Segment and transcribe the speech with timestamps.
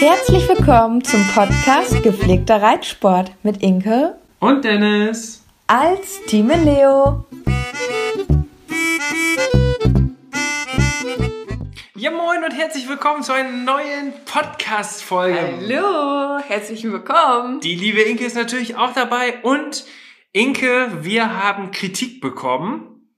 [0.00, 7.26] Herzlich willkommen zum Podcast Gepflegter Reitsport mit Inke und Dennis als Team Leo.
[11.94, 15.38] Ja, moin und herzlich willkommen zu einer neuen Podcast-Folge.
[15.38, 17.60] Hallo, herzlich willkommen.
[17.60, 19.84] Die liebe Inke ist natürlich auch dabei und
[20.32, 23.16] Inke, wir haben Kritik bekommen.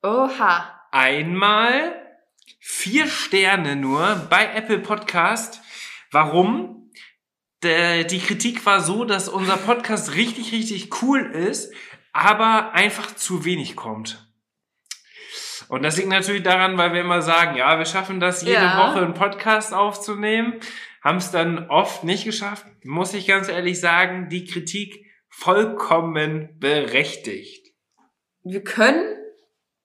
[0.00, 0.80] Oha.
[0.92, 2.00] Einmal
[2.60, 5.60] vier Sterne nur bei Apple Podcast.
[6.12, 6.92] Warum?
[7.64, 11.74] Die Kritik war so, dass unser Podcast richtig, richtig cool ist,
[12.12, 14.24] aber einfach zu wenig kommt.
[15.66, 18.78] Und das liegt natürlich daran, weil wir immer sagen, ja, wir schaffen das jede ja.
[18.78, 20.60] Woche einen Podcast aufzunehmen,
[21.02, 22.66] haben es dann oft nicht geschafft.
[22.84, 25.05] Muss ich ganz ehrlich sagen, die Kritik
[25.38, 27.74] vollkommen berechtigt.
[28.42, 29.04] Wir können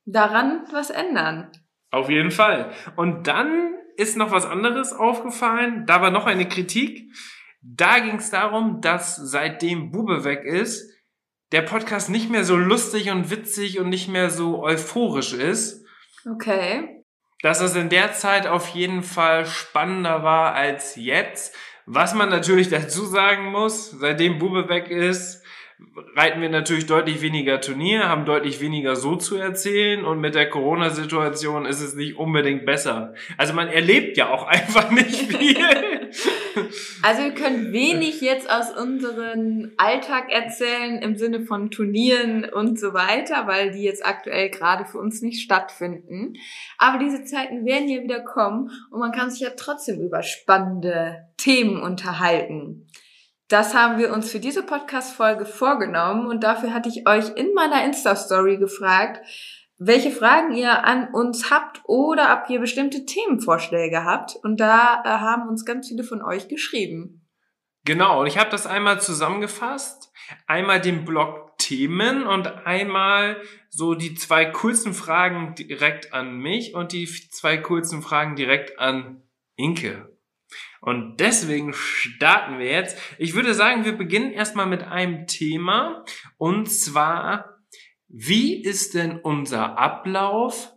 [0.06, 1.52] daran was ändern.
[1.92, 2.72] Auf jeden Fall.
[2.96, 5.86] Und dann ist noch was anderes aufgefallen.
[5.86, 7.12] Da war noch eine Kritik.
[7.62, 10.90] Da ging es darum, dass seitdem Bube weg ist,
[11.52, 15.86] der Podcast nicht mehr so lustig und witzig und nicht mehr so euphorisch ist.
[16.26, 17.04] Okay.
[17.42, 21.54] Dass es in der Zeit auf jeden Fall spannender war als jetzt.
[21.86, 25.41] Was man natürlich dazu sagen muss, seitdem Bube weg ist,
[26.16, 30.50] reiten wir natürlich deutlich weniger Turnier, haben deutlich weniger so zu erzählen und mit der
[30.50, 33.14] Corona-Situation ist es nicht unbedingt besser.
[33.38, 35.58] Also man erlebt ja auch einfach nicht viel.
[37.02, 42.94] Also wir können wenig jetzt aus unserem Alltag erzählen im Sinne von Turnieren und so
[42.94, 46.34] weiter, weil die jetzt aktuell gerade für uns nicht stattfinden.
[46.78, 51.30] Aber diese Zeiten werden ja wieder kommen und man kann sich ja trotzdem über spannende
[51.38, 52.88] Themen unterhalten.
[53.52, 57.84] Das haben wir uns für diese Podcast-Folge vorgenommen und dafür hatte ich euch in meiner
[57.84, 59.20] Insta-Story gefragt,
[59.78, 64.38] welche Fragen ihr an uns habt oder ob ihr bestimmte Themenvorschläge habt.
[64.42, 67.28] Und da äh, haben uns ganz viele von euch geschrieben.
[67.84, 70.14] Genau, und ich habe das einmal zusammengefasst.
[70.48, 76.94] Einmal den Blog Themen und einmal so die zwei kurzen Fragen direkt an mich und
[76.94, 79.24] die zwei kurzen Fragen direkt an
[79.58, 80.10] Inke.
[80.82, 82.98] Und deswegen starten wir jetzt.
[83.20, 86.04] Ich würde sagen, wir beginnen erstmal mit einem Thema.
[86.38, 87.60] Und zwar,
[88.08, 90.74] wie ist denn unser Ablauf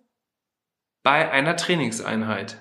[1.02, 2.60] bei einer Trainingseinheit?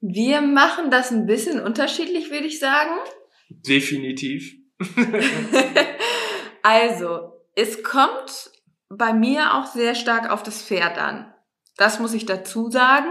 [0.00, 2.98] Wir machen das ein bisschen unterschiedlich, würde ich sagen.
[3.48, 4.56] Definitiv.
[6.62, 8.50] also, es kommt
[8.88, 11.32] bei mir auch sehr stark auf das Pferd an.
[11.76, 13.08] Das muss ich dazu sagen.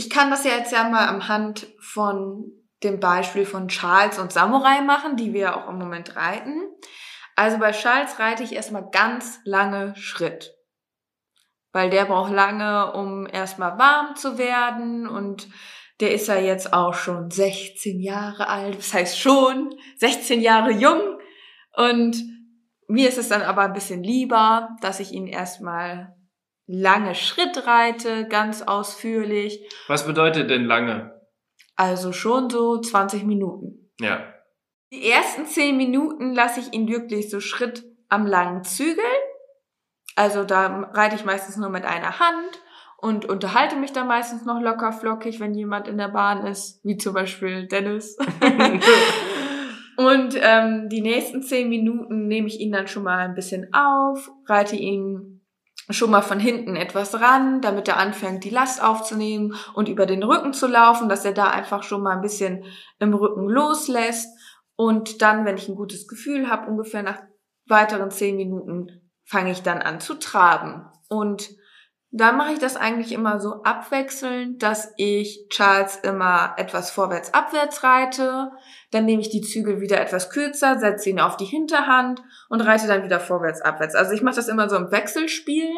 [0.00, 2.50] Ich kann das ja jetzt ja mal am Hand von
[2.82, 6.62] dem Beispiel von Charles und Samurai machen, die wir auch im Moment reiten.
[7.36, 10.54] Also bei Charles reite ich erstmal ganz lange Schritt.
[11.72, 15.48] Weil der braucht lange, um erstmal warm zu werden und
[16.00, 18.78] der ist ja jetzt auch schon 16 Jahre alt.
[18.78, 21.18] Das heißt schon 16 Jahre jung.
[21.76, 22.16] Und
[22.88, 26.16] mir ist es dann aber ein bisschen lieber, dass ich ihn erstmal
[26.70, 29.68] lange Schritt reite, ganz ausführlich.
[29.88, 31.20] Was bedeutet denn lange?
[31.76, 33.90] Also schon so 20 Minuten.
[34.00, 34.34] Ja.
[34.92, 39.04] Die ersten 10 Minuten lasse ich ihn wirklich so Schritt am langen Zügel.
[40.16, 42.62] Also da reite ich meistens nur mit einer Hand
[42.98, 46.96] und unterhalte mich da meistens noch locker flockig, wenn jemand in der Bahn ist, wie
[46.96, 48.16] zum Beispiel Dennis.
[49.96, 54.30] und ähm, die nächsten zehn Minuten nehme ich ihn dann schon mal ein bisschen auf,
[54.46, 55.39] reite ihn
[55.92, 60.22] schon mal von hinten etwas ran, damit er anfängt, die Last aufzunehmen und über den
[60.22, 62.64] Rücken zu laufen, dass er da einfach schon mal ein bisschen
[62.98, 64.28] im Rücken loslässt.
[64.76, 67.18] Und dann, wenn ich ein gutes Gefühl habe, ungefähr nach
[67.66, 70.86] weiteren zehn Minuten, fange ich dann an zu traben.
[71.08, 71.50] Und
[72.12, 78.50] da mache ich das eigentlich immer so abwechselnd, dass ich Charles immer etwas vorwärts-abwärts reite,
[78.90, 82.88] dann nehme ich die Zügel wieder etwas kürzer, setze ihn auf die Hinterhand und reite
[82.88, 83.94] dann wieder vorwärts-abwärts.
[83.94, 85.70] Also ich mache das immer so im Wechselspiel,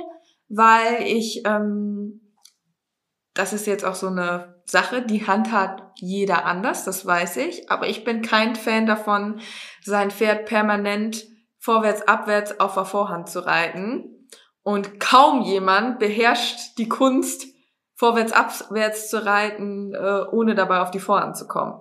[0.49, 2.33] weil ich, ähm,
[3.35, 7.71] das ist jetzt auch so eine Sache, die Hand hat jeder anders, das weiß ich,
[7.71, 9.41] aber ich bin kein Fan davon,
[9.83, 11.27] sein Pferd permanent
[11.59, 14.22] vorwärts, abwärts auf der Vorhand zu reiten.
[14.63, 17.47] Und kaum jemand beherrscht die Kunst,
[17.95, 21.81] vorwärts, abwärts zu reiten, äh, ohne dabei auf die Vorhand zu kommen.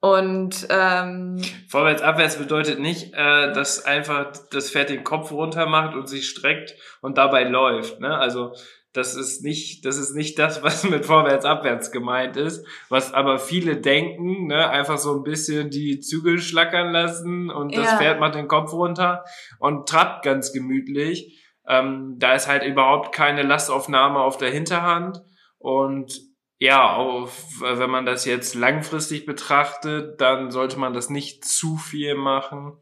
[0.00, 5.94] Und ähm, vorwärts, abwärts bedeutet nicht, äh, dass einfach das Pferd den Kopf runter macht
[5.94, 8.00] und sich streckt und dabei läuft.
[8.00, 8.14] Ne?
[8.14, 8.52] Also
[8.92, 13.38] das ist nicht, das ist nicht das, was mit vorwärts, abwärts gemeint ist, was aber
[13.38, 14.68] viele denken, ne?
[14.68, 17.96] einfach so ein bisschen die Zügel schlackern lassen und das Ja.
[17.98, 19.24] Pferd macht den Kopf runter
[19.58, 21.40] und trabt ganz gemütlich.
[21.66, 25.22] Ähm, da ist halt überhaupt keine Lastaufnahme auf der Hinterhand
[25.58, 26.12] und
[26.58, 32.14] ja, auf, wenn man das jetzt langfristig betrachtet, dann sollte man das nicht zu viel
[32.14, 32.78] machen,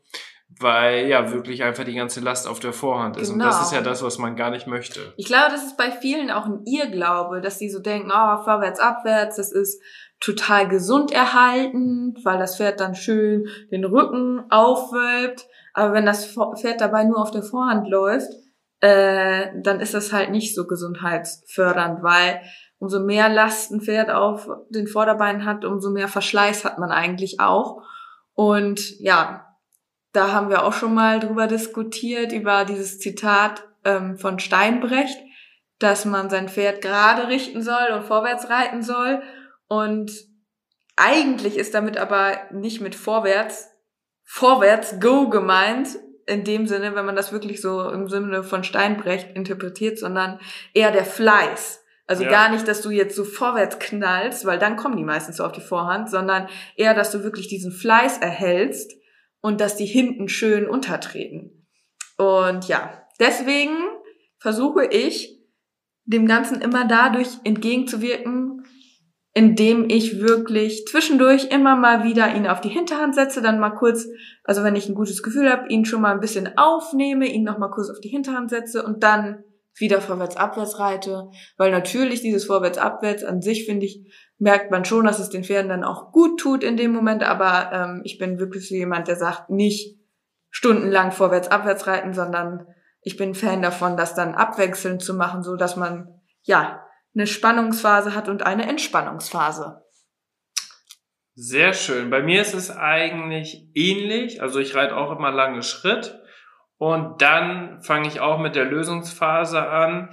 [0.61, 3.31] weil ja wirklich einfach die ganze Last auf der Vorhand ist.
[3.31, 3.67] Und das Genau.
[3.67, 5.14] ist ja das, was man gar nicht möchte.
[5.17, 8.78] ich glaube, das ist bei vielen auch ein Irrglaube, dass die so denken, oh, vorwärts,
[8.78, 9.81] abwärts, das ist
[10.20, 15.46] total gesund erhalten, weil das Pferd dann schön den Rücken aufwölbt.
[15.75, 16.26] Aber wenn das
[16.61, 18.31] Pferd dabei nur auf der Vorhand läuft,
[18.82, 22.43] äh, dann ist das halt nicht so gesundheitsfördernd, weil
[22.79, 27.38] umso mehr Last ein Pferd auf den Vorderbeinen hat, umso mehr Verschleiß hat man eigentlich
[27.38, 27.81] auch.
[28.34, 29.56] Und ja,
[30.12, 35.17] da haben wir auch schon mal drüber diskutiert, über dieses Zitat ähm, von Steinbrecht,
[35.78, 39.23] dass man sein Pferd gerade richten soll und vorwärts reiten soll.
[39.69, 40.11] Und
[40.96, 43.69] eigentlich ist damit aber nicht mit vorwärts,
[44.25, 49.36] vorwärts go gemeint, in dem Sinne, wenn man das wirklich so im Sinne von Steinbrecht
[49.36, 50.38] interpretiert, sondern
[50.74, 51.84] eher der Fleiß.
[52.06, 52.30] Also Ja.
[52.30, 55.52] gar nicht, dass du jetzt so vorwärts knallst, weil dann kommen die meistens so auf
[55.52, 58.92] die Vorhand, sondern eher, dass du wirklich diesen Fleiß erhältst
[59.40, 61.66] und dass die hinten schön untertreten.
[62.19, 63.76] Und ja, deswegen
[64.38, 65.40] versuche ich,
[66.04, 68.51] dem Ganzen immer dadurch entgegenzuwirken,
[69.34, 74.06] indem ich wirklich zwischendurch immer mal wieder ihn auf die Hinterhand setze, dann mal kurz,
[74.44, 77.58] also wenn ich ein gutes Gefühl habe, ihn schon mal ein bisschen aufnehme, ihn noch
[77.58, 79.44] mal kurz auf die Hinterhand setze und dann
[79.75, 84.05] wieder vorwärts abwärts reite, weil natürlich dieses vorwärts abwärts an sich finde ich
[84.38, 87.70] merkt man schon, dass es den Pferden dann auch gut tut in dem Moment, aber
[87.73, 89.99] ähm, ich bin wirklich so jemand, der sagt nicht
[90.50, 92.67] stundenlang vorwärts abwärts reiten, sondern
[93.00, 98.14] ich bin Fan davon, das dann abwechselnd zu machen, so dass man ja eine Spannungsphase
[98.14, 99.82] hat und eine Entspannungsphase.
[101.35, 102.11] Sehr schön.
[102.11, 104.43] Bei mir ist es eigentlich ähnlich.
[104.43, 106.20] Also ich reite auch immer lange Schritt
[106.76, 110.11] und dann fange ich auch mit der Lösungsphase an.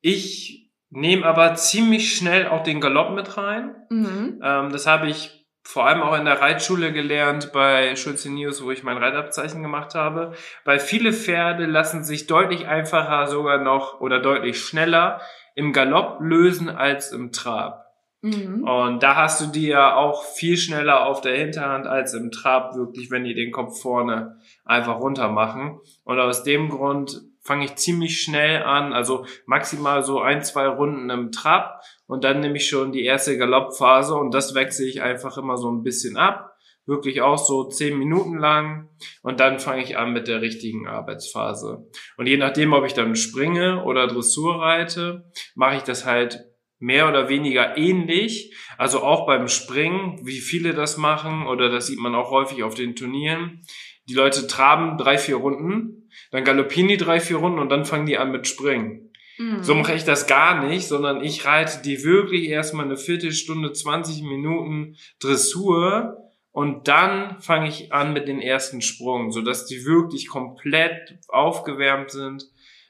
[0.00, 3.76] Ich nehme aber ziemlich schnell auch den Galopp mit rein.
[3.90, 4.40] Mhm.
[4.42, 8.70] Ähm, das habe ich vor allem auch in der Reitschule gelernt bei Schulze News, wo
[8.70, 10.32] ich mein Reitabzeichen gemacht habe.
[10.64, 15.20] Weil viele Pferde lassen sich deutlich einfacher sogar noch oder deutlich schneller
[15.56, 17.86] im Galopp lösen als im Trab.
[18.20, 18.62] Mhm.
[18.62, 22.76] Und da hast du die ja auch viel schneller auf der Hinterhand als im Trab
[22.76, 25.80] wirklich, wenn die den Kopf vorne einfach runter machen.
[26.04, 31.08] Und aus dem Grund fange ich ziemlich schnell an, also maximal so ein, zwei Runden
[31.10, 35.38] im Trab und dann nehme ich schon die erste Galoppphase und das wechsle ich einfach
[35.38, 36.55] immer so ein bisschen ab.
[36.86, 38.88] Wirklich auch so zehn Minuten lang
[39.22, 41.90] und dann fange ich an mit der richtigen Arbeitsphase.
[42.16, 46.46] Und je nachdem, ob ich dann springe oder Dressur reite, mache ich das halt
[46.78, 48.54] mehr oder weniger ähnlich.
[48.78, 52.74] Also auch beim Springen, wie viele das machen, oder das sieht man auch häufig auf
[52.74, 53.62] den Turnieren.
[54.08, 58.06] Die Leute traben drei, vier Runden, dann galoppieren die drei, vier Runden und dann fangen
[58.06, 59.12] die an mit Springen.
[59.38, 59.62] Mhm.
[59.62, 64.22] So mache ich das gar nicht, sondern ich reite die wirklich erstmal eine Viertelstunde, 20
[64.22, 66.25] Minuten Dressur
[66.56, 72.44] und dann fange ich an mit den ersten Sprung, sodass die wirklich komplett aufgewärmt sind,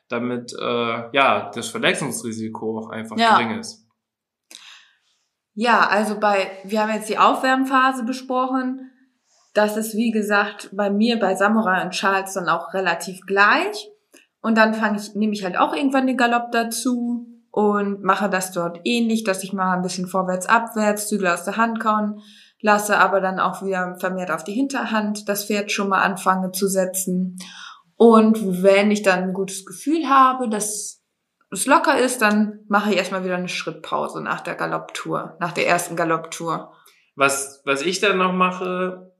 [0.09, 3.37] damit äh, ja das Verletzungsrisiko auch einfach Ja.
[3.37, 3.85] gering ist.
[5.55, 8.93] Ja, also bei, wir haben jetzt die Aufwärmphase besprochen.
[9.53, 13.91] Das ist, wie gesagt, bei mir, bei Samurai und Charles dann auch relativ gleich.
[14.43, 18.53] Und dann fange ich, nehme ich halt auch irgendwann den Galopp dazu und mache das
[18.53, 22.23] dort ähnlich, dass ich mal ein bisschen vorwärts, abwärts, Zügel aus der Hand kauen
[22.61, 26.69] lasse, aber dann auch wieder vermehrt auf die Hinterhand das Pferd schon mal anfange zu
[26.69, 27.39] setzen.
[27.97, 31.03] Und wenn ich dann ein gutes Gefühl habe, dass
[31.51, 35.67] es locker ist, dann mache ich erstmal wieder eine Schrittpause nach der Galopptour, nach der
[35.67, 36.73] ersten Galopptour.
[37.15, 39.13] Was, was ich dann noch mache,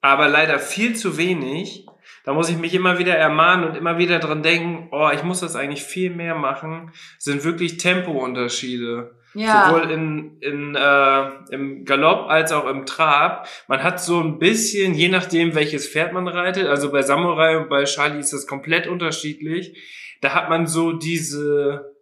[0.00, 1.86] aber leider viel zu wenig,
[2.24, 5.40] da muss ich mich immer wieder ermahnen und immer wieder dran denken, oh, ich muss
[5.40, 9.18] das eigentlich viel mehr machen, sind wirklich Tempounterschiede.
[9.34, 9.68] Ja.
[9.68, 13.48] Sowohl in, in, äh, im Galopp als auch im Trab.
[13.68, 17.68] Man hat so ein bisschen, je nachdem, welches Pferd man reitet, also bei Samurai und
[17.68, 19.76] bei Charlie ist das komplett unterschiedlich.
[20.20, 21.96] Da hat man so diese,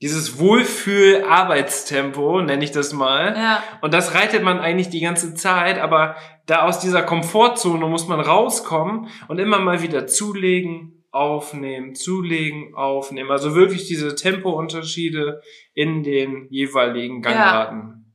[0.00, 3.34] dieses Wohlfühl-Arbeitstempo, nenne ich das mal.
[3.36, 3.62] Ja.
[3.80, 6.14] Und das reitet man eigentlich die ganze Zeit, aber
[6.46, 13.30] da aus dieser Komfortzone muss man rauskommen und immer mal wieder zulegen, aufnehmen, zulegen, aufnehmen.
[13.30, 15.42] Also wirklich diese Tempounterschiede
[15.74, 18.14] in den jeweiligen Gangarten.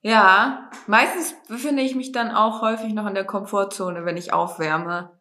[0.00, 0.10] Ja.
[0.10, 5.18] ja, meistens befinde ich mich dann auch häufig noch in der Komfortzone, wenn ich aufwärme.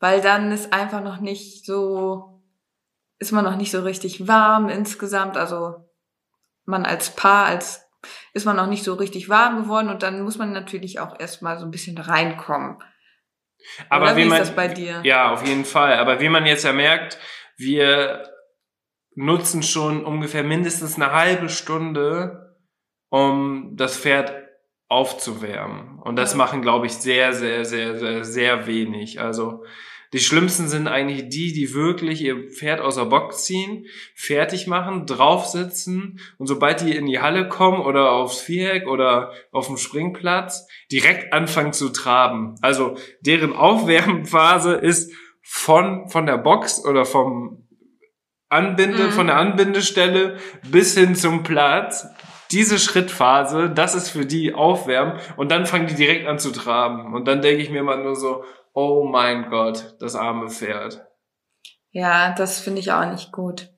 [0.00, 2.42] Weil dann ist einfach noch nicht so,
[3.18, 5.36] ist man noch nicht so richtig warm insgesamt.
[5.36, 5.88] Also
[6.66, 7.84] man als Paar, als
[8.34, 11.58] ist man noch nicht so richtig warm geworden und dann muss man natürlich auch erstmal
[11.58, 12.78] so ein bisschen reinkommen.
[13.88, 15.00] Aber Oder wie wie man, ist das bei dir?
[15.04, 15.94] Ja, auf jeden Fall.
[15.94, 17.18] Aber wie man jetzt ja merkt,
[17.56, 18.28] wir
[19.14, 22.56] nutzen schon ungefähr mindestens eine halbe Stunde,
[23.10, 24.34] um das Pferd
[24.88, 25.98] aufzuwärmen.
[26.00, 29.20] Und das machen, glaube ich, sehr, sehr, sehr, sehr, sehr wenig.
[29.20, 29.64] Also
[30.14, 35.06] die schlimmsten sind eigentlich die, die wirklich ihr Pferd aus der Box ziehen, fertig machen,
[35.06, 40.68] draufsitzen und sobald die in die Halle kommen oder aufs Viereck oder auf dem Springplatz,
[40.92, 42.54] direkt anfangen zu traben.
[42.62, 47.66] Also deren Aufwärmphase ist von, von der Box oder vom
[48.48, 49.10] Anbinde, Mhm.
[49.10, 50.36] von der Anbindestelle
[50.70, 52.06] bis hin zum Platz.
[52.52, 57.12] Diese Schrittphase, das ist für die Aufwärmen und dann fangen die direkt an zu traben.
[57.14, 58.44] Und dann denke ich mir immer nur so,
[58.74, 61.02] oh mein Gott, das arme Pferd.
[61.90, 63.70] Ja, das finde ich auch nicht gut.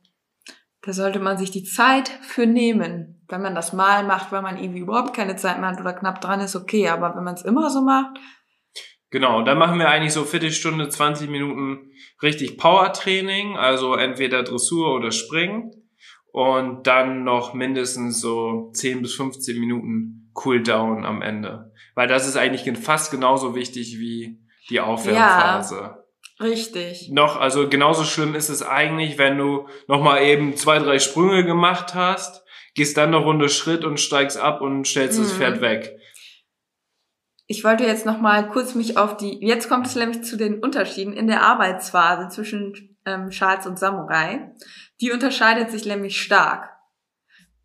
[0.82, 3.24] Da sollte man sich die Zeit für nehmen.
[3.28, 6.20] Wenn man das mal macht, weil man irgendwie überhaupt keine Zeit mehr hat oder knapp
[6.20, 6.88] dran ist, okay.
[6.88, 8.18] Aber wenn man es immer so macht,
[9.10, 15.12] Genau, dann machen wir eigentlich so Viertelstunde, 20 Minuten richtig Power-Training, also entweder Dressur oder
[15.12, 15.70] Springen.
[16.32, 21.72] Und dann noch mindestens so 10 bis 15 Minuten Cooldown am Ende.
[21.94, 26.04] Weil das ist eigentlich gen- fast genauso wichtig wie die Aufwärmphase.
[26.40, 27.10] richtig.
[27.12, 31.94] Noch, also genauso schlimm ist es eigentlich, wenn du nochmal eben zwei, drei Sprünge gemacht
[31.94, 32.44] hast,
[32.74, 35.36] gehst dann eine Runde Schritt und steigst ab und stellst das Mhm.
[35.36, 35.96] Pferd weg.
[37.48, 40.58] Ich wollte jetzt noch mal kurz mich auf die, jetzt kommt es nämlich zu den
[40.58, 44.52] Unterschieden in der Arbeitsphase zwischen ähm, Charles und Samurai.
[45.00, 46.70] Die unterscheidet sich nämlich stark.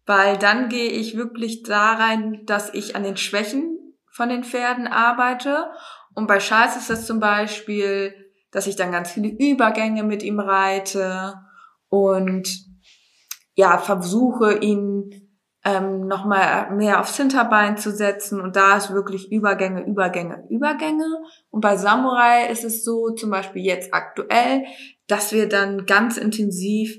[0.06, 4.88] Weil dann gehe ich wirklich da rein, dass ich an den Schwächen von den Pferden
[4.88, 5.72] arbeite.
[6.14, 8.14] Und bei Charles ist das zum Beispiel,
[8.52, 11.36] dass ich dann ganz viele Übergänge mit ihm reite
[11.90, 12.48] und
[13.56, 15.30] ja, versuche ihn
[15.64, 21.06] ähm, nochmal mehr aufs Hinterbein zu setzen und da ist wirklich Übergänge, Übergänge, Übergänge.
[21.50, 24.64] Und bei Samurai ist es so, zum Beispiel jetzt aktuell,
[25.08, 26.98] dass wir dann ganz intensiv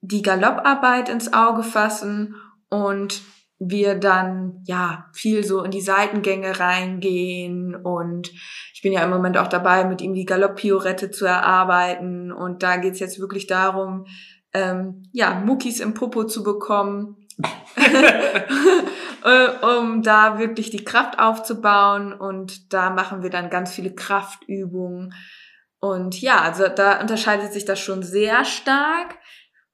[0.00, 2.34] die Galopparbeit ins Auge fassen
[2.68, 3.22] und
[3.58, 8.30] wir dann ja viel so in die Seitengänge reingehen und
[8.74, 12.76] ich bin ja im Moment auch dabei, mit ihm die Galopp-Piorette zu erarbeiten und da
[12.76, 14.06] geht's jetzt wirklich darum,
[14.52, 17.16] ähm, ja, Muckis im Popo zu bekommen,
[19.24, 25.14] äh, um da wirklich die Kraft aufzubauen und da machen wir dann ganz viele Kraftübungen
[25.84, 29.18] und ja, also da unterscheidet sich das schon sehr stark.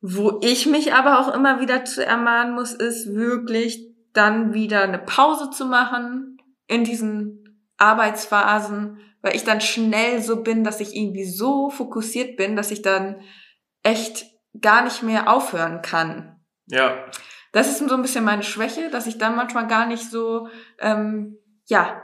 [0.01, 4.99] Wo ich mich aber auch immer wieder zu ermahnen muss, ist wirklich dann wieder eine
[4.99, 11.25] Pause zu machen in diesen Arbeitsphasen, weil ich dann schnell so bin, dass ich irgendwie
[11.25, 13.21] so fokussiert bin, dass ich dann
[13.83, 14.27] echt
[14.61, 16.41] gar nicht mehr aufhören kann.
[16.67, 17.05] Ja,
[17.53, 21.37] Das ist so ein bisschen meine Schwäche, dass ich dann manchmal gar nicht so, ähm,
[21.67, 22.03] ja,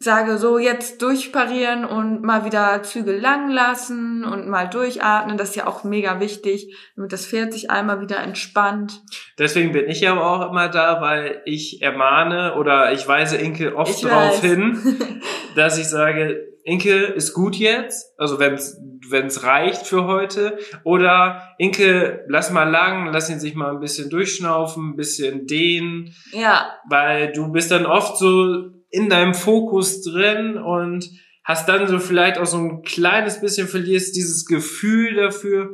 [0.00, 5.36] sage, so jetzt durchparieren und mal wieder Züge lang lassen und mal durchatmen.
[5.36, 9.02] Das ist ja auch mega wichtig, damit das Pferd sich einmal wieder entspannt.
[9.38, 13.90] Deswegen bin ich ja auch immer da, weil ich ermahne oder ich weise Inke oft
[13.90, 14.50] Ich darauf weiß.
[14.50, 14.98] hin,
[15.54, 22.24] dass ich sage, Inke ist gut jetzt, also wenn es reicht für heute, oder Inke,
[22.26, 27.32] lass mal lang, lass ihn sich mal ein bisschen durchschnaufen, ein bisschen dehnen, ja, weil
[27.32, 31.08] du bist dann oft so in deinem Fokus drin und
[31.44, 35.70] hast dann so vielleicht auch so ein kleines bisschen verlierst dieses Gefühl dafür,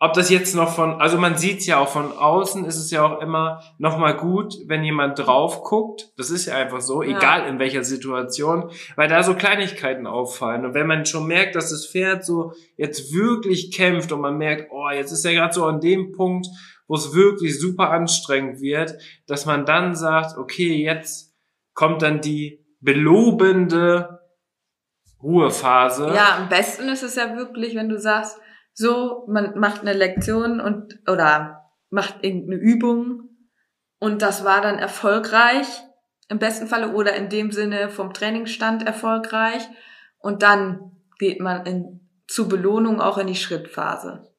[0.00, 3.02] ob das jetzt noch von, also man sieht's ja auch von außen, ist es ja
[3.06, 6.10] auch immer noch mal gut, wenn jemand drauf guckt.
[6.18, 7.16] Das ist ja einfach so, Ja.
[7.16, 10.66] egal in welcher Situation, weil da so Kleinigkeiten auffallen.
[10.66, 14.70] Und wenn man schon merkt, dass das Pferd so jetzt wirklich kämpft und man merkt,
[14.72, 16.48] oh, jetzt ist er gerade so an dem Punkt,
[16.86, 18.94] wo es wirklich super anstrengend wird,
[19.26, 21.33] dass man dann sagt, okay, jetzt
[21.74, 24.20] kommt dann die belobende
[25.22, 26.12] Ruhephase.
[26.14, 28.38] ja, am besten ist es ja wirklich, wenn du sagst,
[28.74, 33.30] so, man macht eine Lektion und, oder macht irgendeine Übung
[33.98, 35.66] und das war dann erfolgreich,
[36.28, 39.62] im besten Falle oder in dem Sinne vom Trainingsstand erfolgreich
[40.18, 44.30] und dann geht man in, zur Belohnung auch in die Schrittphase.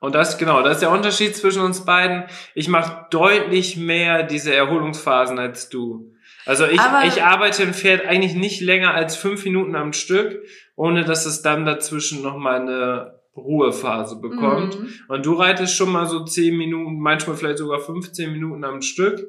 [0.00, 2.24] Und das, genau, das ist der Unterschied zwischen uns beiden.
[2.54, 6.12] Ich mache deutlich mehr diese Erholungsphasen als du.
[6.46, 10.40] Also ich, Aber- ich arbeite im Pferd eigentlich nicht länger als fünf Minuten am Stück,
[10.76, 14.80] ohne dass es dann dazwischen nochmal eine Ruhephase bekommt.
[14.80, 14.88] Mhm.
[15.08, 19.28] Und du reitest schon mal so zehn Minuten, manchmal vielleicht sogar 15 Minuten am Stück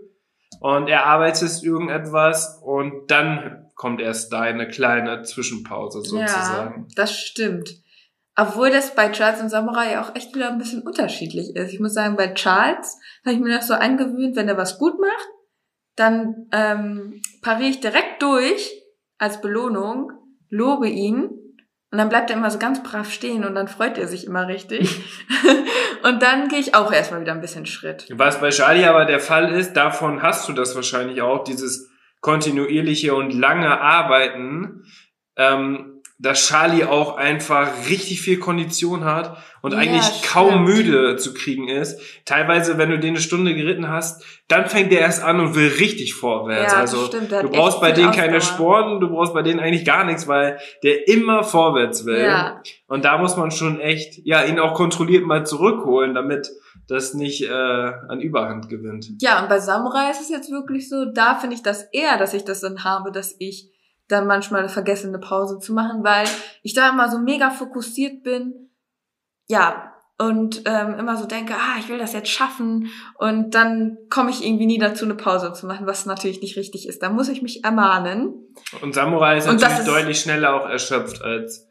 [0.61, 6.81] und erarbeitest irgendetwas und dann kommt erst deine kleine Zwischenpause sozusagen.
[6.81, 7.69] Ja, das stimmt.
[8.35, 11.73] Obwohl das bei Charles und Samurai auch echt wieder ein bisschen unterschiedlich ist.
[11.73, 14.99] Ich muss sagen, bei Charles habe ich mir das so angewöhnt, wenn er was gut
[14.99, 15.27] macht,
[15.97, 18.71] dann ähm, pariere ich direkt durch
[19.17, 20.11] als Belohnung,
[20.49, 21.23] lobe ihn
[21.91, 24.47] und dann bleibt er immer so ganz brav stehen und dann freut er sich immer
[24.47, 25.01] richtig.
[26.03, 28.05] und dann gehe ich auch erstmal wieder ein bisschen Schritt.
[28.11, 31.89] Was bei Charlie aber der Fall ist, davon hast du das wahrscheinlich auch, dieses
[32.21, 34.83] kontinuierliche und lange Arbeiten,
[35.37, 40.65] ähm, dass Charlie auch einfach richtig viel Kondition hat und Ja, eigentlich kaum stimmt.
[40.65, 41.99] müde zu kriegen ist.
[42.25, 45.67] Teilweise, wenn du den eine Stunde geritten hast, dann fängt der erst an und will
[45.79, 46.73] richtig vorwärts.
[46.73, 48.41] Ja, also stimmt, du brauchst bei denen keine.
[48.41, 52.21] Sporten, du brauchst bei denen eigentlich gar nichts, weil der immer vorwärts will.
[52.21, 52.61] Ja.
[52.87, 56.49] Und da muss man schon echt, ja, ihn auch kontrolliert mal zurückholen, damit
[56.87, 59.07] das nicht äh, an Überhand gewinnt.
[59.19, 62.33] Ja, und bei Samurai ist es jetzt wirklich so, da finde ich das eher, dass
[62.33, 63.69] ich das dann habe, dass ich
[64.07, 66.27] dann manchmal vergesse, eine Pause zu machen, weil
[66.63, 68.69] ich da immer so mega fokussiert bin.
[69.47, 74.31] Ja, und ähm, immer so denke, ah, ich will das jetzt schaffen und dann komme
[74.31, 77.03] ich irgendwie nie dazu, eine Pause zu machen, was natürlich nicht richtig ist.
[77.03, 78.33] Da muss ich mich ermahnen.
[78.81, 81.66] Und Samurai ist Und natürlich ist- deutlich schneller auch erschöpft als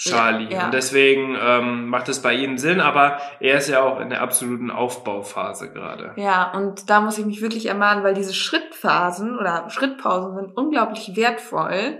[0.00, 0.48] Charlie.
[0.50, 0.64] Ja.
[0.64, 4.22] Und deswegen ähm, macht es bei ihnen Sinn, aber er ist ja auch in der
[4.22, 6.12] absoluten Aufbauphase gerade.
[6.16, 11.16] Ja, und da muss ich mich wirklich ermahnen, weil diese Schrittphasen oder Schrittpausen sind unglaublich
[11.16, 11.98] wertvoll.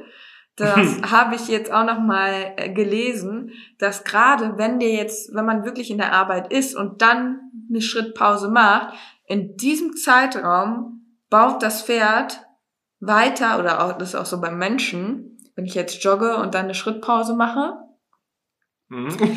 [0.56, 0.78] Das
[1.10, 5.66] habe ich jetzt auch noch mal äh, gelesen, dass gerade wenn dir jetzt, wenn man
[5.66, 8.94] wirklich in der Arbeit ist und dann eine Schrittpause macht,
[9.26, 12.46] in diesem Zeitraum baut das Pferd
[12.98, 16.64] weiter oder auch, das ist auch so beim Menschen, wenn ich jetzt jogge und dann
[16.64, 17.74] eine Schrittpause mache,
[18.90, 19.06] Mhm.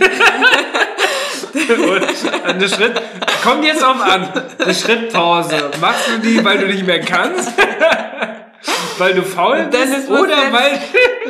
[1.54, 3.00] Und eine Schritt,
[3.44, 4.28] kommt jetzt auf an,
[4.60, 5.70] eine Schrittpause.
[5.80, 7.54] Machst du die, weil du nicht mehr kannst?
[8.98, 10.10] weil du faul bist?
[10.10, 10.80] Oder jetzt- weil...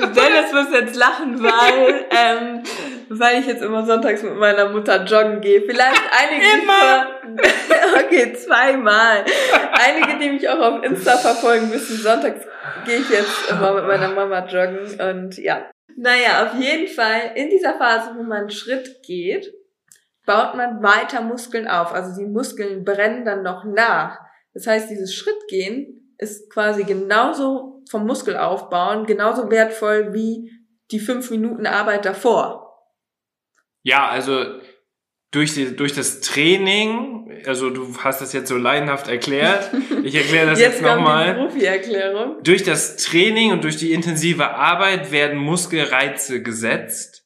[0.14, 2.64] Dennis muss jetzt lachen, weil, ähm,
[3.10, 5.62] weil ich jetzt immer sonntags mit meiner Mutter joggen gehe.
[5.62, 6.46] Vielleicht einige.
[6.62, 7.08] Immer?
[8.06, 9.26] okay, zweimal.
[9.74, 12.46] Einige, die mich auch auf Insta verfolgen, wissen, sonntags
[12.86, 15.73] gehe ich jetzt immer mit meiner Mama joggen und ja.
[15.98, 19.54] Naja, auf jeden Fall, in dieser Phase, wo man einen Schritt geht,
[20.26, 21.94] baut man weiter Muskeln auf.
[21.94, 24.20] Also die Muskeln brennen dann noch nach.
[24.54, 30.52] Das heißt, dieses Schrittgehen ist quasi genauso vom Muskelaufbauen, genauso wertvoll wie
[30.92, 32.64] die fünf Minuten Arbeit davor.
[33.82, 34.62] Ja, also
[35.34, 39.72] durch, die, durch das Training, also du hast das jetzt so laienhaft erklärt,
[40.04, 41.50] ich erkläre das jetzt, die nochmal.
[42.44, 47.26] Durch das Training und durch die intensive Arbeit werden Muskelreize gesetzt.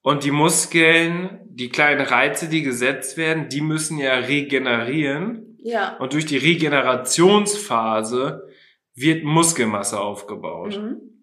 [0.00, 5.58] Und die Muskeln, die kleinen Reize, die gesetzt werden, die müssen ja regenerieren.
[5.60, 5.96] Ja.
[5.96, 8.46] Und durch die Regenerationsphase
[8.94, 10.80] wird Muskelmasse aufgebaut.
[10.80, 11.13] Mhm.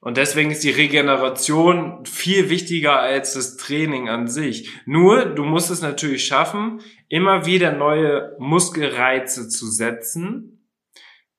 [0.00, 4.70] Und deswegen ist die Regeneration viel wichtiger als das Training an sich.
[4.86, 10.68] Nur, du musst es natürlich schaffen, immer wieder neue Muskelreize zu setzen,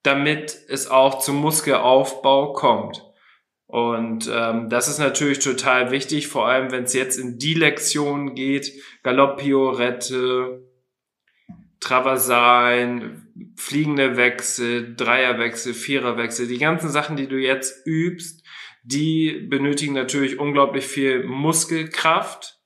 [0.04, 3.04] damit es auch zum Muskelaufbau kommt.
[3.68, 8.36] Und ähm, das ist natürlich total wichtig, vor allem wenn es jetzt in die Lektion
[8.36, 8.72] geht,
[9.04, 10.62] Galopp-Piorette,
[11.80, 13.25] Traversalen,
[13.58, 18.46] fliegende Wechsel, Dreierwechsel, Viererwechsel, die ganzen Sachen, die du jetzt übst,
[18.84, 22.60] die benötigen natürlich unglaublich viel Muskelkraft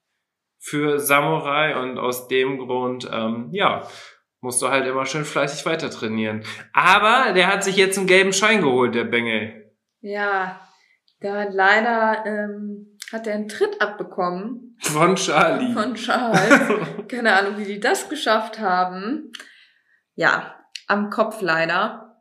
[0.60, 3.88] für Samurai und aus dem Grund, ähm, ja,
[4.42, 6.44] musst du halt immer schön fleißig weiter trainieren.
[6.74, 9.74] Aber der hat sich jetzt einen gelben Schein geholt, der Bengel.
[10.02, 10.60] Ja,
[11.22, 15.74] da hat leider ähm, hat er einen Tritt abbekommen Von Charlie.
[15.74, 16.78] von Charles.
[17.08, 19.32] Keine Ahnung, wie die das geschafft haben.
[20.16, 20.59] Ja,
[20.90, 22.16] am Kopf leider.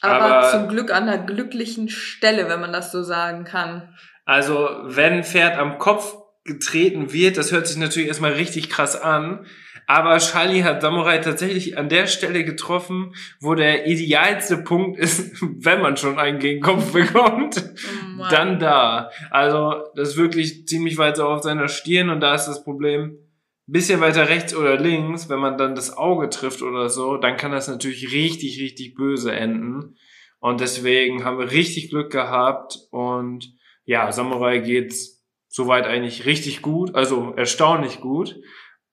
[0.00, 3.94] Aber, Aber- zum Glück an einer glücklichen Stelle, wenn man das so sagen kann.
[4.24, 9.00] Also, wenn ein Pferd am Kopf getreten wird, das hört sich natürlich erstmal richtig krass
[9.00, 9.46] an.
[9.86, 15.82] Aber Charlie hat Samurai tatsächlich an der Stelle getroffen, wo der idealste Punkt ist, wenn
[15.82, 17.62] man schon einen gegen Kopf bekommt.
[18.18, 18.24] Oh.
[18.30, 19.10] Dann da.
[19.30, 23.18] Also, das ist wirklich ziemlich weit so auf seiner Stirn und da ist das Problem,
[23.72, 27.52] bisschen weiter rechts oder links, wenn man dann das Auge trifft oder so, dann kann
[27.52, 29.96] das natürlich richtig, richtig böse enden.
[30.38, 36.94] Und deswegen haben wir richtig Glück gehabt und ja, Samurai geht's soweit eigentlich richtig gut,
[36.94, 38.36] also erstaunlich gut.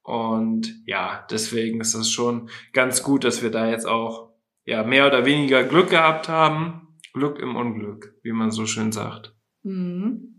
[0.03, 4.31] Und ja, deswegen ist das schon ganz gut, dass wir da jetzt auch
[4.63, 6.97] ja, mehr oder weniger Glück gehabt haben.
[7.13, 9.35] Glück im Unglück, wie man so schön sagt.
[9.63, 10.30] Mhm.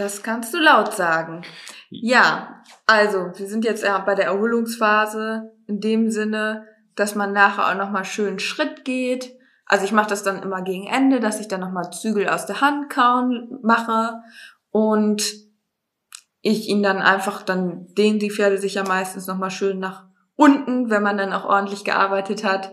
[0.00, 1.42] Das kannst du laut sagen.
[1.90, 7.74] Ja, also wir sind jetzt bei der Erholungsphase in dem Sinne, dass man nachher auch
[7.74, 9.36] nochmal schön Schritt geht.
[9.66, 12.62] Also ich mache das dann immer gegen Ende, dass ich dann nochmal Zügel aus der
[12.62, 14.22] Hand kauen mache
[14.70, 15.22] und
[16.40, 20.88] ich ihn dann einfach, dann dehnen die Pferde sich ja meistens nochmal schön nach unten,
[20.88, 22.72] wenn man dann auch ordentlich gearbeitet hat.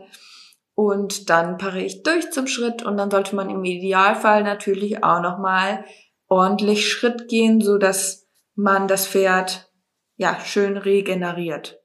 [0.76, 5.20] Und dann pare ich durch zum Schritt und dann sollte man im Idealfall natürlich auch
[5.20, 5.84] nochmal
[6.28, 9.72] ordentlich Schritt gehen, so dass man das Pferd
[10.16, 11.80] ja schön regeneriert.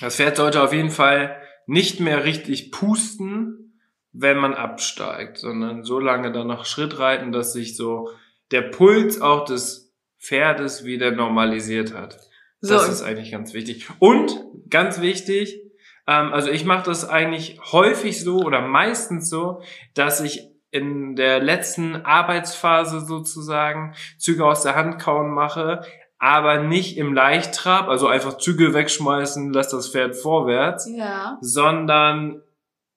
[0.00, 3.80] Das Pferd sollte auf jeden Fall nicht mehr richtig pusten,
[4.12, 8.10] wenn man absteigt, sondern so lange dann noch Schritt reiten, dass sich so
[8.50, 12.18] der Puls auch des Pferdes wieder normalisiert hat.
[12.60, 12.74] So.
[12.74, 13.88] Das ist eigentlich ganz wichtig.
[13.98, 14.36] Und
[14.68, 15.60] ganz wichtig,
[16.06, 19.62] ähm, also ich mache das eigentlich häufig so oder meistens so,
[19.94, 25.82] dass ich in der letzten Arbeitsphase sozusagen Züge aus der Hand kauen mache,
[26.18, 31.38] aber nicht im Leichttrab, also einfach Züge wegschmeißen, lass das Pferd vorwärts, ja.
[31.40, 32.42] sondern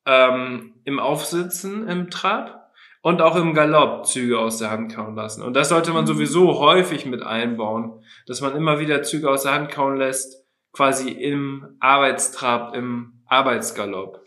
[0.06, 5.44] ähm, im Aufsitzen im Trab und auch im Galopp Züge aus der Hand kauen lassen.
[5.44, 6.08] Und das sollte man mhm.
[6.08, 11.10] sowieso häufig mit einbauen, dass man immer wieder Züge aus der Hand kauen lässt, quasi
[11.10, 14.21] im Arbeitstrab, im Arbeitsgalopp.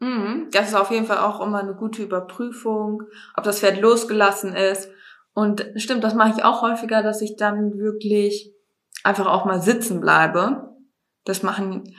[0.00, 0.48] Mhm.
[0.50, 3.04] Das ist auf jeden Fall auch immer eine gute Überprüfung,
[3.36, 4.90] ob das Pferd losgelassen ist
[5.32, 8.52] und stimmt, das mache ich auch häufiger, dass ich dann wirklich
[9.04, 10.74] einfach auch mal sitzen bleibe.
[11.24, 11.94] Das machen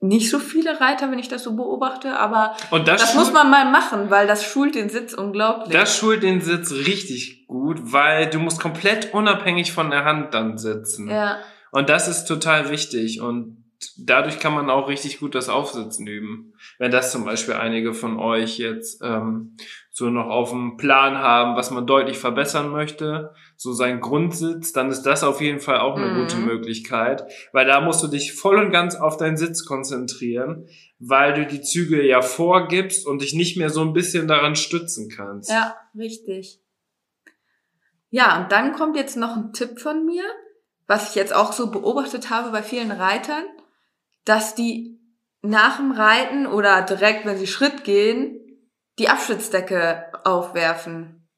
[0.00, 3.50] nicht so viele Reiter, wenn ich das so beobachte, aber und das, das muss man
[3.50, 5.72] mal machen, weil das schult den Sitz unglaublich.
[5.72, 10.56] Das schult den Sitz richtig gut, weil du musst komplett unabhängig von der Hand dann
[10.56, 11.08] sitzen.
[11.10, 11.38] Ja.
[11.72, 16.54] Und das ist total wichtig und dadurch kann man auch richtig gut das Aufsitzen üben.
[16.78, 19.56] Wenn das zum Beispiel einige von euch jetzt ähm,
[19.90, 24.90] so noch auf dem Plan haben, was man deutlich verbessern möchte, so sein Grundsitz, dann
[24.90, 26.20] ist das auf jeden Fall auch eine mhm.
[26.20, 30.66] gute Möglichkeit, weil da musst du dich voll und ganz auf deinen Sitz konzentrieren,
[30.98, 35.08] weil du die Züge ja vorgibst und dich nicht mehr so ein bisschen daran stützen
[35.08, 35.50] kannst.
[35.50, 36.60] Ja, richtig.
[38.10, 40.24] Ja, und dann kommt jetzt noch ein Tipp von mir,
[40.86, 43.44] was ich jetzt auch so beobachtet habe bei vielen Reitern
[44.28, 44.98] dass die
[45.42, 48.38] nach dem Reiten oder direkt, wenn sie Schritt gehen,
[48.98, 51.28] die Abschnittsdecke aufwerfen.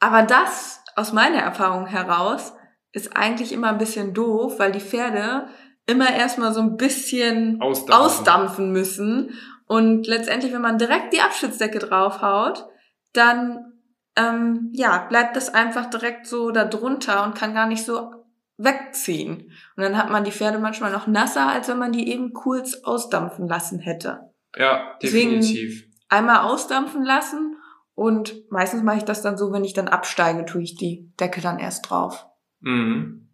[0.00, 2.54] Aber das, aus meiner Erfahrung heraus,
[2.92, 5.48] ist eigentlich immer ein bisschen doof, weil die Pferde
[5.86, 7.94] immer erstmal so ein bisschen ausdampfen.
[7.94, 9.34] ausdampfen müssen.
[9.66, 12.66] Und letztendlich, wenn man direkt die Abschnittsdecke draufhaut,
[13.12, 13.72] dann
[14.16, 18.23] ähm, ja, bleibt das einfach direkt so da drunter und kann gar nicht so
[18.56, 19.52] wegziehen.
[19.76, 22.74] Und dann hat man die Pferde manchmal noch nasser, als wenn man die eben kurz
[22.84, 24.32] ausdampfen lassen hätte.
[24.56, 25.82] Ja, definitiv.
[25.82, 27.56] Deswegen einmal ausdampfen lassen
[27.94, 31.40] und meistens mache ich das dann so, wenn ich dann absteige, tue ich die Decke
[31.40, 32.26] dann erst drauf.
[32.60, 33.28] Mhm.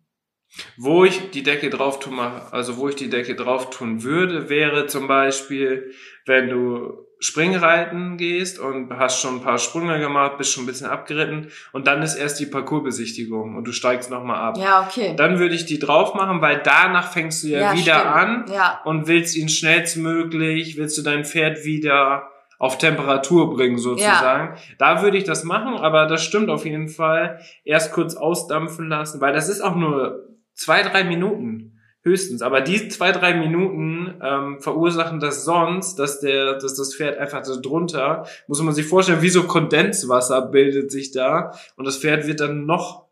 [0.76, 4.87] Wo ich die Decke drauf tun, also wo ich die Decke drauf tun würde, wäre
[4.87, 5.92] zum Beispiel,
[6.26, 10.87] wenn du Springreiten gehst und hast schon ein paar Sprünge gemacht, bist schon ein bisschen
[10.87, 14.56] abgeritten und dann ist erst die Parcoursbesichtigung und du steigst nochmal ab.
[14.56, 15.14] Ja, okay.
[15.16, 18.14] Dann würde ich die drauf machen, weil danach fängst du ja, ja wieder stimmt.
[18.14, 18.80] an ja.
[18.85, 24.54] und willst ihn schnellstmöglich, willst du dein Pferd wieder auf Temperatur bringen sozusagen.
[24.54, 24.62] Ja.
[24.78, 27.40] Da würde ich das machen, aber das stimmt auf jeden Fall.
[27.64, 31.79] Erst kurz ausdampfen lassen, weil das ist auch nur zwei, drei Minuten.
[32.02, 32.40] Höchstens.
[32.40, 37.44] Aber die zwei, drei Minuten ähm, verursachen das sonst, dass der, dass das Pferd einfach
[37.44, 42.26] so drunter, muss man sich vorstellen, wie so Kondenswasser bildet sich da und das Pferd
[42.26, 43.10] wird dann noch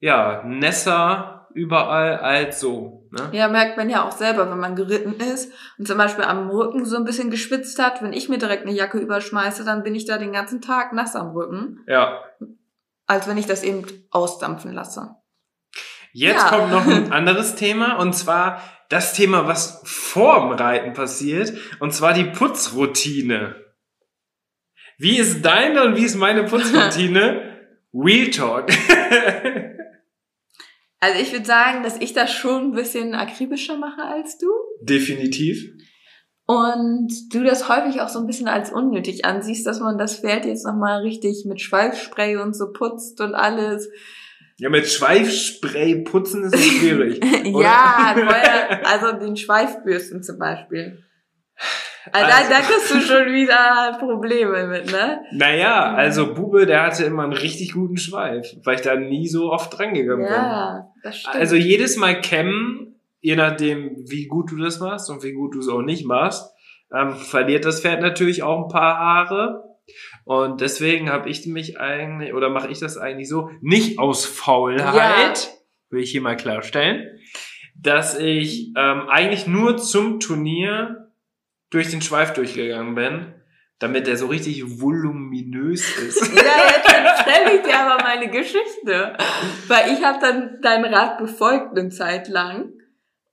[0.00, 3.06] ja, nässer überall als so.
[3.10, 3.30] Ne?
[3.32, 6.84] Ja, merkt man ja auch selber, wenn man geritten ist und zum Beispiel am Rücken
[6.84, 8.02] so ein bisschen geschwitzt hat.
[8.02, 11.14] Wenn ich mir direkt eine Jacke überschmeiße, dann bin ich da den ganzen Tag nass
[11.14, 11.80] am Rücken.
[11.86, 12.22] Ja.
[13.06, 15.14] Als wenn ich das eben ausdampfen lasse.
[16.16, 16.48] Jetzt ja.
[16.48, 22.14] kommt noch ein anderes Thema und zwar das Thema, was vorm Reiten passiert und zwar
[22.14, 23.56] die Putzroutine.
[24.96, 27.50] Wie ist deine und wie ist meine Putzroutine?
[27.92, 28.70] Real Talk.
[31.00, 34.46] also ich würde sagen, dass ich das schon ein bisschen akribischer mache als du.
[34.82, 35.68] Definitiv.
[36.46, 40.44] Und du das häufig auch so ein bisschen als unnötig ansiehst, dass man das Pferd
[40.44, 43.88] jetzt nochmal richtig mit Schweifspray und so putzt und alles.
[44.58, 47.20] Ja, mit Schweifspray putzen ist schwierig.
[47.44, 48.14] ja,
[48.84, 51.04] also den Schweifbürsten zum Beispiel.
[52.12, 55.22] Also, also da kriegst du schon wieder Probleme mit, ne?
[55.32, 59.50] Naja, also Bube, der hatte immer einen richtig guten Schweif, weil ich da nie so
[59.50, 60.32] oft dran gegangen bin.
[60.32, 61.36] Ja, das stimmt.
[61.36, 65.60] Also jedes Mal kämmen, je nachdem, wie gut du das machst und wie gut du
[65.60, 66.52] es auch nicht machst,
[66.94, 69.63] ähm, verliert das Pferd natürlich auch ein paar Haare.
[70.24, 75.50] Und deswegen habe ich mich eigentlich, oder mache ich das eigentlich so, nicht aus Faulheit,
[75.90, 77.18] will ich hier mal klarstellen,
[77.76, 81.12] dass ich ähm, eigentlich nur zum Turnier
[81.70, 83.34] durch den Schweif durchgegangen bin,
[83.78, 86.34] damit der so richtig voluminös ist.
[86.34, 89.16] Ja, jetzt erzähle ich dir aber meine Geschichte.
[89.66, 92.73] Weil ich habe dann deinen Rat befolgt eine Zeit lang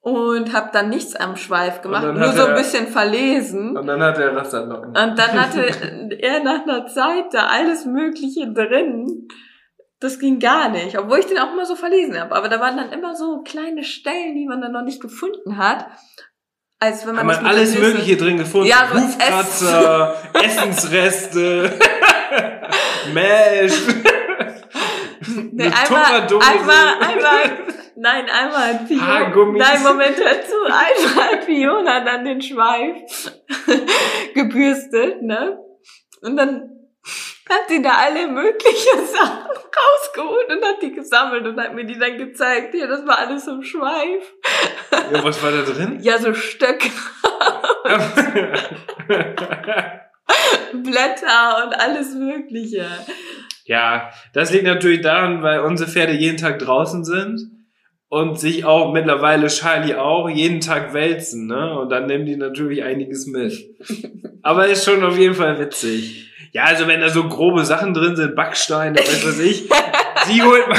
[0.01, 3.77] und habe dann nichts am Schweif gemacht, nur hat so ein er- bisschen verlesen.
[3.77, 4.87] Und dann hat er Rasterlocken.
[4.89, 5.63] Und dann hatte
[6.19, 9.27] er nach einer Zeit da alles Mögliche drin.
[9.99, 12.33] Das ging gar nicht, obwohl ich den auch immer so verlesen habe.
[12.35, 15.85] Aber da waren dann immer so kleine Stellen, die man dann noch nicht gefunden hat.
[16.79, 18.65] Als wenn man wir mit alles Mögliche drin gefunden.
[18.65, 21.71] Ja, so Hufkratzer, Essensreste,
[23.13, 23.73] Mesh.
[25.51, 26.47] Nee, Eine einmal, Tupperdose.
[26.47, 27.51] einmal, einmal,
[28.01, 29.63] nein, einmal hat Fiona, Haargummis.
[29.63, 33.31] nein, Moment, hör zu, einmal hat Fiona dann den Schweif
[34.33, 35.57] gebürstet, ne?
[36.21, 36.69] Und dann
[37.49, 41.97] hat sie da alle möglichen Sachen rausgeholt und hat die gesammelt und hat mir die
[41.99, 42.73] dann gezeigt.
[42.75, 44.33] Ja, das war alles im Schweif.
[44.91, 45.99] Ja, was war da drin?
[46.01, 46.89] Ja, so Stöcke,
[50.73, 52.85] Blätter und alles Mögliche.
[53.65, 57.60] ja, das liegt natürlich daran, weil unsere Pferde jeden Tag draußen sind
[58.11, 61.79] und sich auch mittlerweile Charlie auch jeden Tag wälzen, ne?
[61.79, 63.53] Und dann nehmen die natürlich einiges mit.
[64.41, 66.29] Aber ist schon auf jeden Fall witzig.
[66.51, 69.69] Ja, also wenn da so grobe Sachen drin sind, Backsteine, weiß was ich,
[70.29, 70.77] die holt man,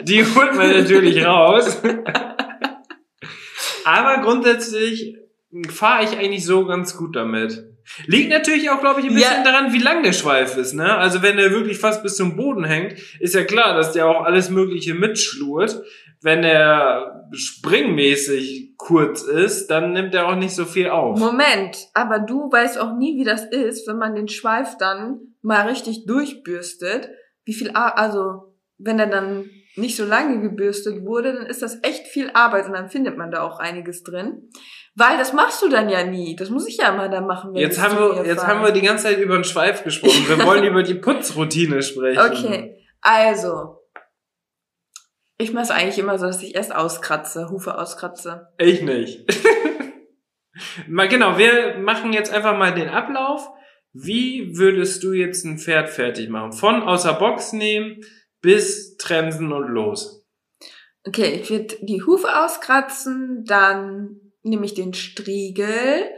[0.02, 1.80] die holt man natürlich raus.
[3.84, 5.16] Aber grundsätzlich
[5.68, 7.71] fahre ich eigentlich so ganz gut damit.
[8.06, 9.44] Liegt natürlich auch, glaube ich, ein bisschen Ja.
[9.44, 10.96] daran, wie lang der Schweif ist, ne?
[10.96, 14.24] Also wenn der wirklich fast bis zum Boden hängt, ist ja klar, dass der auch
[14.24, 15.82] alles Mögliche mitschlurt.
[16.20, 21.18] Wenn er springmäßig kurz ist, dann nimmt er auch nicht so viel auf.
[21.18, 25.66] Moment, aber du weißt auch nie, wie das ist, wenn man den Schweif dann mal
[25.68, 27.10] richtig durchbürstet.
[27.44, 31.78] Wie viel, Ar also wenn er dann nicht so lange gebürstet wurde, dann ist das
[31.82, 34.50] echt viel Arbeit und dann findet man da auch einiges drin.
[34.94, 36.36] Weil das machst du dann ja nie.
[36.36, 37.54] Das muss ich ja immer dann machen.
[37.54, 38.58] Wenn Jetzt haben wir, jetzt fahren.
[38.58, 40.28] haben wir die ganze Zeit über den Schweif gesprochen.
[40.28, 42.20] Wir wollen über die Putzroutine sprechen.
[42.20, 43.78] Okay, also.
[45.38, 48.48] Ich mache es eigentlich immer so, dass ich erst auskratze, Hufe auskratze.
[48.58, 49.24] Ich nicht.
[50.88, 53.48] mal genau, wir machen jetzt einfach mal den Ablauf.
[53.94, 56.52] Wie würdest du jetzt ein Pferd fertig machen?
[56.52, 58.00] Von außer Box nehmen
[58.42, 60.26] bis Trensen und los.
[61.04, 66.10] Okay, ich würde die Hufe auskratzen, dann nehme ich den Striegel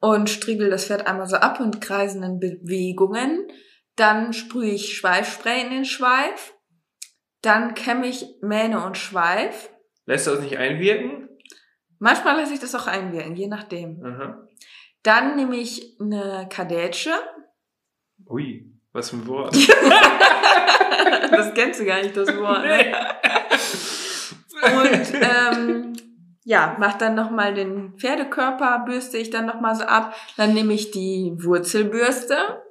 [0.00, 3.48] und striegel das Pferd einmal so ab und kreisenden Bewegungen.
[3.96, 6.54] Dann sprühe ich Schweifspray in den Schweif.
[7.42, 9.70] Dann kämme ich Mähne und Schweif.
[10.06, 11.28] Lässt du das nicht einwirken?
[11.98, 14.02] Manchmal lasse ich das auch einwirken, je nachdem.
[14.02, 14.48] Aha.
[15.02, 17.12] Dann nehme ich eine Kadetsche.
[18.26, 19.56] Ui, was für ein Wort.
[21.30, 22.64] das kennst du gar nicht, das Wort.
[22.64, 22.94] Ne?
[24.62, 25.92] Und ähm,
[26.44, 30.14] ja, mach dann nochmal den Pferdekörper, bürste ich dann nochmal so ab.
[30.36, 32.62] Dann nehme ich die Wurzelbürste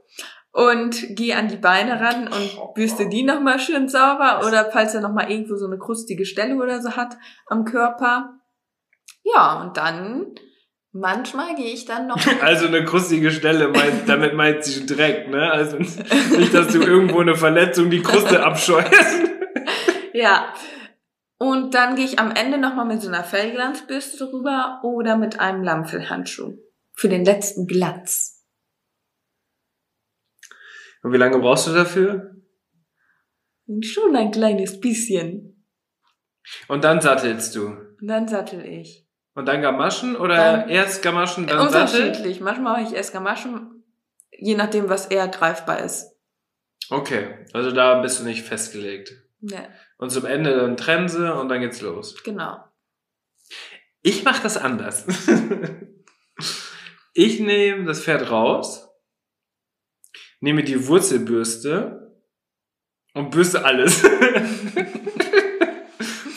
[0.51, 4.41] und gehe an die Beine ran und bürste die nochmal schön sauber.
[4.45, 8.39] Oder falls er nochmal irgendwo so eine krustige Stelle oder so hat am Körper.
[9.23, 10.35] Ja, und dann
[10.99, 12.19] manchmal gehe ich dann noch.
[12.41, 15.51] Also eine krustige Stelle, meint, damit meint sie Dreck, ne?
[15.51, 19.29] Also nicht, dass du irgendwo eine Verletzung die Kruste abscheuerst.
[20.13, 20.53] Ja.
[21.37, 25.63] Und dann gehe ich am Ende nochmal mit so einer Fellglanzbürste drüber oder mit einem
[25.63, 26.57] Lammfellhandschuh.
[26.93, 28.45] Für den letzten Glanz.
[31.01, 32.35] Und wie lange brauchst du dafür?
[33.81, 35.65] Schon ein kleines bisschen.
[36.67, 37.67] Und dann sattelst du.
[37.67, 39.08] Und dann sattel ich.
[39.39, 42.07] Und dann Gamaschen oder Dann- erst Gamaschen, dann Sattel?
[42.07, 42.41] Unterschiedlich.
[42.41, 43.85] Manchmal mache ich erst Gamaschen,
[44.37, 46.11] je nachdem, was eher greifbar ist.
[46.89, 49.13] Okay, also da bist du nicht festgelegt.
[49.39, 49.59] Ja,
[49.97, 52.21] Und zum Ende dann Trense und dann geht's los.
[52.21, 52.61] genau.
[54.01, 55.05] Ich mache das anders.
[57.13, 58.89] ich nehme das Pferd raus,
[60.41, 62.13] nehme die Wurzelbürste
[63.13, 64.03] und bürste alles.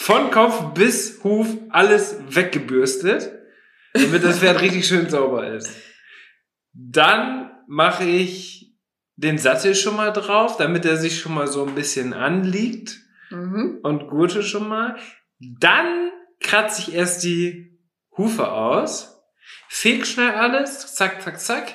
[0.05, 3.31] Von Kopf bis Huf alles weggebürstet,
[3.95, 5.71] damit das Pferd richtig schön sauber ist.
[6.73, 8.75] Dann mache ich
[9.17, 12.99] den Sattel schon mal drauf, damit er sich schon mal so ein bisschen anliegt
[13.31, 13.79] Mhm.
[13.83, 14.97] und Gurte schon mal.
[15.39, 16.11] Dann
[16.41, 17.79] kratze ich erst die
[18.19, 19.23] Hufe aus,
[19.69, 21.75] feg schnell alles, zack, zack, zack.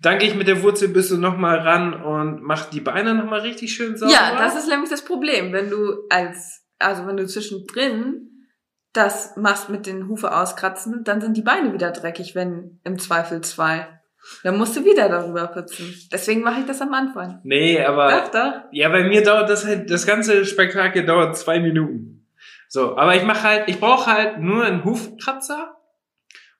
[0.00, 3.96] Dann gehe ich mit der Wurzelbüste nochmal ran und mache die Beine nochmal richtig schön
[3.96, 4.12] sauber.
[4.12, 5.52] Ja, das ist nämlich das Problem.
[5.52, 8.26] Wenn du als, also wenn du zwischendrin
[8.92, 13.40] das machst mit den Hufe auskratzen, dann sind die Beine wieder dreckig, wenn im Zweifel
[13.42, 13.86] zwei.
[14.42, 15.94] Dann musst du wieder darüber putzen.
[16.12, 17.40] Deswegen mache ich das am Anfang.
[17.44, 18.10] Nee, aber.
[18.10, 18.52] Doch, doch.
[18.72, 22.26] Ja, bei mir dauert das halt, das ganze Spektakel dauert zwei Minuten.
[22.68, 25.76] So, aber ich mache halt, ich brauche halt nur einen Hufkratzer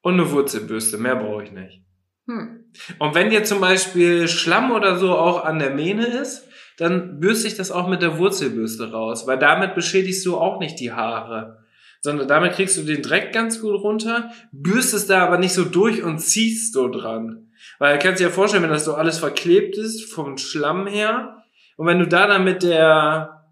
[0.00, 0.98] und eine Wurzelbürste.
[0.98, 1.82] Mehr brauche ich nicht.
[2.26, 2.64] Hm.
[2.98, 6.48] Und wenn dir zum Beispiel Schlamm oder so auch an der Mähne ist,
[6.80, 10.80] dann bürste ich das auch mit der Wurzelbürste raus, weil damit beschädigst du auch nicht
[10.80, 11.58] die Haare.
[12.00, 16.02] Sondern damit kriegst du den Dreck ganz gut runter, bürstest da aber nicht so durch
[16.02, 17.50] und ziehst so dran.
[17.78, 21.36] Weil du kannst dir ja vorstellen, wenn das so alles verklebt ist, vom Schlamm her,
[21.76, 23.46] und wenn du da dann mit der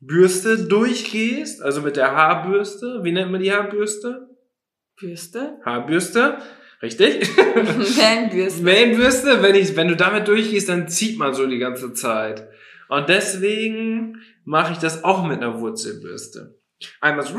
[0.00, 4.28] Bürste durchgehst, also mit der Haarbürste, wie nennt man die Haarbürste?
[4.98, 5.58] Bürste?
[5.64, 6.38] Haarbürste,
[6.82, 7.26] richtig?
[7.28, 8.62] Fanbürste.
[8.62, 12.48] Mainbürste, wenn ich, wenn du damit durchgehst, dann zieht man so die ganze Zeit.
[12.88, 16.58] Und deswegen mache ich das auch mit einer Wurzelbürste.
[17.00, 17.34] Einmal so.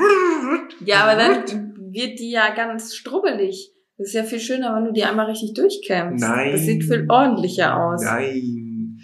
[0.85, 3.71] Ja, aber dann wird die ja ganz strubbelig.
[3.97, 6.23] Das ist ja viel schöner, wenn du die einmal richtig durchkämmst.
[6.23, 6.51] Nein.
[6.53, 8.03] Das sieht viel ordentlicher aus.
[8.03, 8.99] Nein.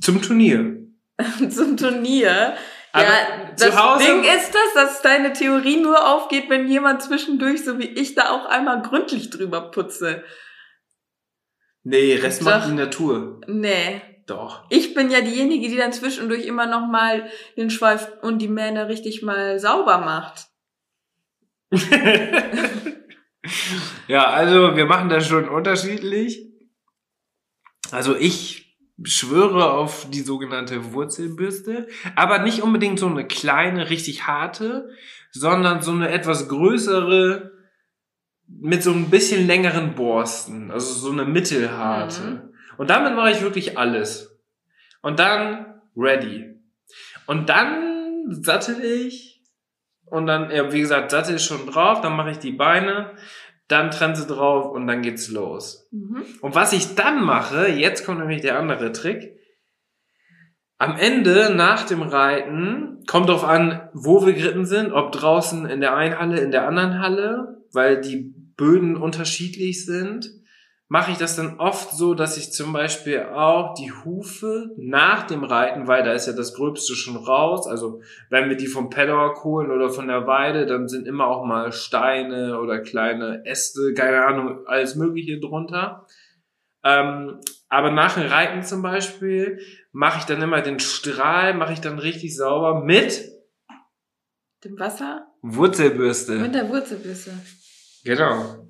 [0.00, 0.78] Zum Turnier.
[1.50, 2.54] Zum Turnier.
[2.92, 7.78] Aber ja, das Ding ist das, dass deine Theorie nur aufgeht, wenn jemand zwischendurch, so
[7.78, 10.22] wie ich, da auch einmal gründlich drüber putze.
[11.84, 12.46] Nee, Rest Doch.
[12.46, 13.40] macht die Natur.
[13.46, 14.02] Nee.
[14.26, 14.64] Doch.
[14.70, 18.88] Ich bin ja diejenige, die dann zwischendurch immer noch mal den Schweif und die Mähne
[18.88, 20.46] richtig mal sauber macht.
[24.06, 26.46] ja, also wir machen das schon unterschiedlich.
[27.90, 28.61] Also ich
[29.04, 34.88] schwöre auf die sogenannte Wurzelbürste, aber nicht unbedingt so eine kleine, richtig harte,
[35.30, 37.52] sondern so eine etwas größere
[38.46, 42.22] mit so ein bisschen längeren Borsten, also so eine mittelharte.
[42.22, 42.40] Mhm.
[42.78, 44.38] Und damit mache ich wirklich alles.
[45.00, 46.60] Und dann ready.
[47.26, 49.42] Und dann sattel ich
[50.06, 53.12] und dann, ja, wie gesagt, Sattel ist schon drauf, dann mache ich die Beine,
[53.72, 55.88] dann Trense drauf und dann geht's los.
[55.90, 56.22] Mhm.
[56.40, 59.36] Und was ich dann mache, jetzt kommt nämlich der andere Trick.
[60.78, 65.80] Am Ende, nach dem Reiten, kommt drauf an, wo wir geritten sind, ob draußen in
[65.80, 70.30] der einen Halle, in der anderen Halle, weil die Böden unterschiedlich sind,
[70.92, 75.42] mache ich das dann oft so, dass ich zum Beispiel auch die Hufe nach dem
[75.42, 79.42] Reiten, weil da ist ja das Gröbste schon raus, also wenn wir die vom Paddock
[79.42, 84.26] holen oder von der Weide, dann sind immer auch mal Steine oder kleine Äste, keine
[84.26, 86.06] Ahnung, alles Mögliche drunter.
[86.84, 89.60] Ähm, aber nach dem Reiten zum Beispiel
[89.92, 93.32] mache ich dann immer den Strahl, mache ich dann richtig sauber mit
[94.62, 96.32] Dem Wasser Wurzelbürste.
[96.32, 97.32] mit der Wurzelbisse.
[98.04, 98.61] Genau.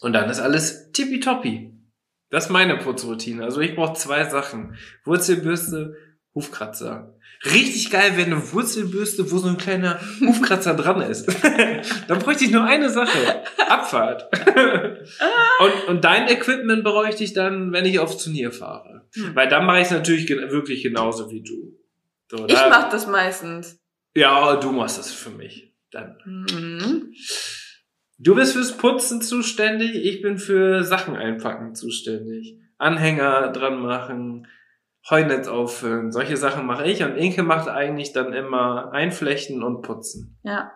[0.00, 1.72] Und dann ist alles tippitoppi.
[2.30, 3.44] Das ist meine Putzroutine.
[3.44, 4.76] Also ich brauche zwei Sachen.
[5.04, 5.96] Wurzelbürste,
[6.34, 7.14] Hufkratzer.
[7.44, 11.26] Richtig geil wäre eine Wurzelbürste, wo so ein kleiner Hufkratzer dran ist.
[12.08, 13.42] dann bräuchte ich nur eine Sache.
[13.68, 14.28] Abfahrt.
[15.60, 19.06] und, und dein Equipment bräuchte ich dann, wenn ich aufs Turnier fahre.
[19.14, 19.34] Hm.
[19.34, 21.78] Weil dann mache ich es natürlich wirklich genauso wie du.
[22.30, 23.78] So, Ich da- mach das meistens.
[24.14, 25.74] Ja, du machst das für mich.
[25.90, 26.16] Dann.
[26.24, 27.12] Mhm.
[28.18, 32.58] Du bist fürs Putzen zuständig, ich bin für Sachen einpacken zuständig.
[32.78, 34.46] Anhänger dran machen,
[35.08, 40.38] Heunetz auffüllen, solche Sachen mache ich und Inke macht eigentlich dann immer einflechten und putzen.
[40.42, 40.72] Ja.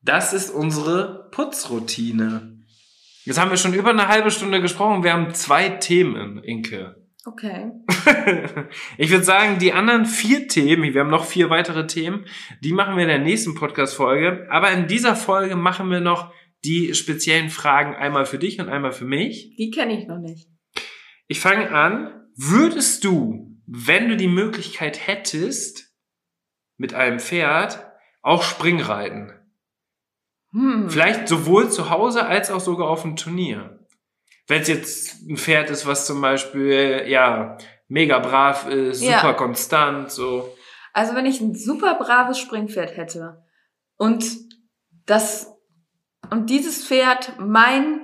[0.00, 2.64] Das ist unsere Putzroutine.
[3.24, 7.05] Jetzt haben wir schon über eine halbe Stunde gesprochen, wir haben zwei Themen, Inke.
[7.26, 7.72] Okay.
[8.98, 12.24] ich würde sagen, die anderen vier Themen, wir haben noch vier weitere Themen,
[12.62, 14.46] die machen wir in der nächsten Podcast-Folge.
[14.48, 16.32] Aber in dieser Folge machen wir noch
[16.64, 19.56] die speziellen Fragen einmal für dich und einmal für mich.
[19.56, 20.48] Die kenne ich noch nicht.
[21.26, 22.28] Ich fange an.
[22.36, 25.96] Würdest du, wenn du die Möglichkeit hättest,
[26.76, 27.90] mit einem Pferd
[28.22, 29.32] auch Springreiten?
[30.52, 30.88] Hm.
[30.88, 33.75] Vielleicht sowohl zu Hause als auch sogar auf dem Turnier.
[34.48, 39.20] Wenn es jetzt ein Pferd ist, was zum Beispiel, ja, mega brav ist, Ja.
[39.20, 40.54] super konstant, so.
[40.92, 43.44] Also wenn ich ein super braves Springpferd hätte
[43.96, 44.24] und
[45.06, 45.52] das
[46.30, 48.00] und dieses Pferd mein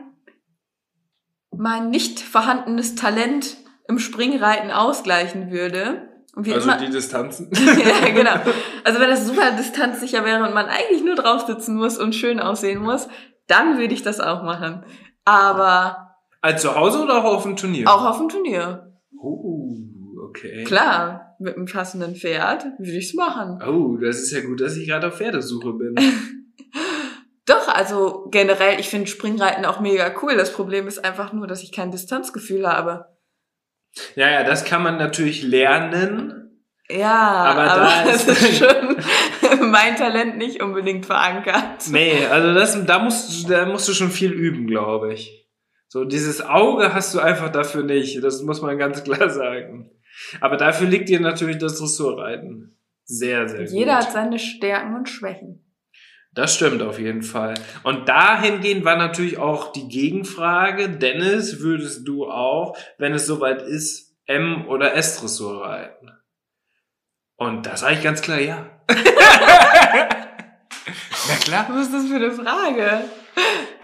[1.55, 3.56] mein nicht vorhandenes Talent
[3.88, 7.50] im Springreiten ausgleichen würde und wir Also immer die Distanzen.
[7.52, 8.37] ja, genau.
[8.85, 12.40] Also wenn das super distanzsicher wäre und man eigentlich nur drauf sitzen muss und schön
[12.40, 13.08] aussehen muss,
[13.48, 14.85] dann würde ich das auch machen.
[15.25, 16.12] Aber
[16.42, 17.88] Als zu Hause oder auch auf dem Turnier?
[17.88, 18.92] auch auf dem Turnier.
[19.18, 19.74] Oh,
[20.28, 20.64] okay.
[20.64, 23.62] Klar, mit einem passenden Pferd würde ich's machen.
[23.66, 25.94] Oh, das ist ja gut, dass ich gerade auf Pferdesuche bin.
[27.46, 30.36] Doch, also generell, ich finde Springreiten auch mega cool.
[30.36, 33.06] Das Problem ist einfach nur, dass ich kein Distanzgefühl habe.
[34.16, 36.38] ja, ja, das kann man natürlich lernen.
[36.88, 41.88] Ja, Aber aber, da das ist- ist schon mein Talent nicht unbedingt verankert.
[41.90, 45.41] Nee, also das, da musst, du- da musst du schon viel üben, glaube ich.
[45.92, 48.24] So, dieses Auge hast du einfach dafür nicht.
[48.24, 49.90] Das muss man ganz klar sagen.
[50.40, 52.78] Aber dafür liegt dir natürlich das Dressurreiten.
[53.04, 53.72] Sehr, sehr gut.
[53.74, 55.62] Jeder hat seine Stärken und Schwächen.
[56.32, 57.52] Das stimmt auf jeden Fall.
[57.82, 64.16] Und dahingehend war natürlich auch die Gegenfrage, Dennis, würdest du auch, wenn es soweit ist,
[64.24, 66.10] M- oder S-Dressur reiten?
[67.36, 68.64] Und das sage ich ganz klar ja.
[71.28, 71.66] Na klar.
[71.68, 73.04] Was ist das für eine Frage?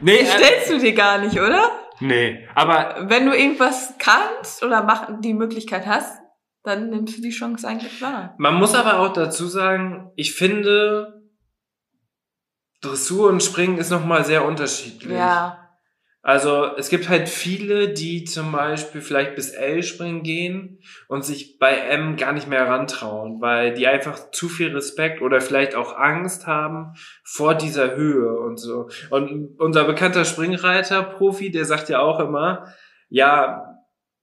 [0.00, 1.70] Nee, Die stellst du dir gar nicht, oder?
[2.00, 6.20] Nee, aber Wenn du irgendwas kannst oder mach, die Möglichkeit hast,
[6.62, 8.34] dann nimmst du die Chance eigentlich wahr.
[8.38, 11.22] man muss aber auch dazu sagen, ich finde,
[12.80, 15.16] Dressur und Springen ist nochmal sehr unterschiedlich.
[15.16, 15.67] Ja.
[16.22, 21.58] Also es gibt halt viele, die zum Beispiel vielleicht bis L springen gehen und sich
[21.58, 25.96] bei M gar nicht mehr rantrauen, weil die einfach zu viel Respekt oder vielleicht auch
[25.96, 28.88] Angst haben vor dieser Höhe und so.
[29.10, 32.66] Und unser bekannter Springreiter, Profi, der sagt ja auch immer,
[33.08, 33.77] ja,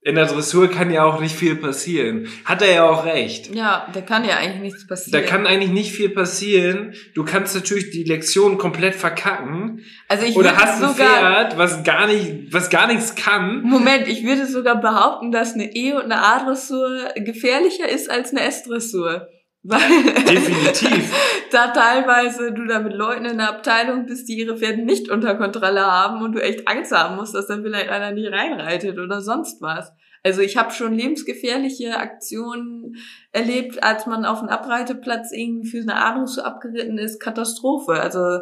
[0.06, 2.28] in der Dressur kann ja auch nicht viel passieren.
[2.44, 3.52] Hat er ja auch recht.
[3.52, 5.26] Ja, da kann ja eigentlich nichts Da passieren.
[5.26, 6.94] kann eigentlich nicht viel passieren.
[7.14, 9.80] Du kannst natürlich die Lektion komplett verkacken.
[10.08, 13.62] also ich Oder würde hast ein sogar, Pferd, was gar nicht, was gar nichts kann.
[13.62, 18.42] Moment, ich würde sogar behaupten, dass eine E- und eine A-Dressur gefährlicher ist als eine
[18.42, 19.28] S-Dressur.
[19.68, 21.12] Weil Definitiv.
[21.50, 25.34] da teilweise du da mit Leuten in der Abteilung bist, die ihre Pferde nicht unter
[25.34, 29.20] Kontrolle haben und du echt Angst haben musst, dass dann vielleicht einer nicht reinreitet oder
[29.20, 29.92] sonst was.
[30.22, 32.96] Also ich habe schon lebensgefährliche Aktionen
[33.32, 37.20] erlebt, als man auf einem Abreiteplatz irgendwie für eine A-Dressur abgeritten ist.
[37.20, 37.94] Katastrophe.
[37.94, 38.40] Also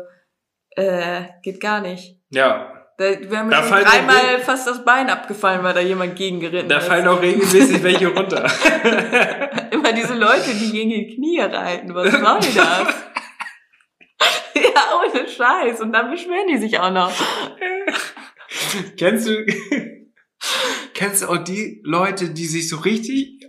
[0.76, 2.18] äh, geht gar nicht.
[2.30, 2.73] Ja.
[2.96, 6.78] Da wäre mir Da schon dreimal fast das Bein abgefallen, weil da jemand gegengeritten Da
[6.78, 6.86] ist.
[6.86, 8.44] fallen auch regelmäßig welche runter.
[9.72, 11.92] Immer diese Leute, die gegen die Knie reiten.
[11.94, 12.22] Was soll
[12.54, 12.54] das?
[14.54, 15.80] ja, ohne Scheiß.
[15.80, 17.10] Und dann beschweren die sich auch noch.
[18.96, 19.44] kennst du,
[20.94, 23.40] kennst du auch die Leute, die sich so richtig,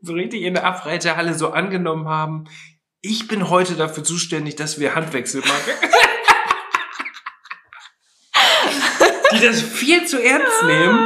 [0.00, 2.44] so richtig in der Abreiterhalle so angenommen haben?
[3.02, 5.72] Ich bin heute dafür zuständig, dass wir Handwechsel machen.
[9.32, 10.98] die das viel zu ernst nehmen.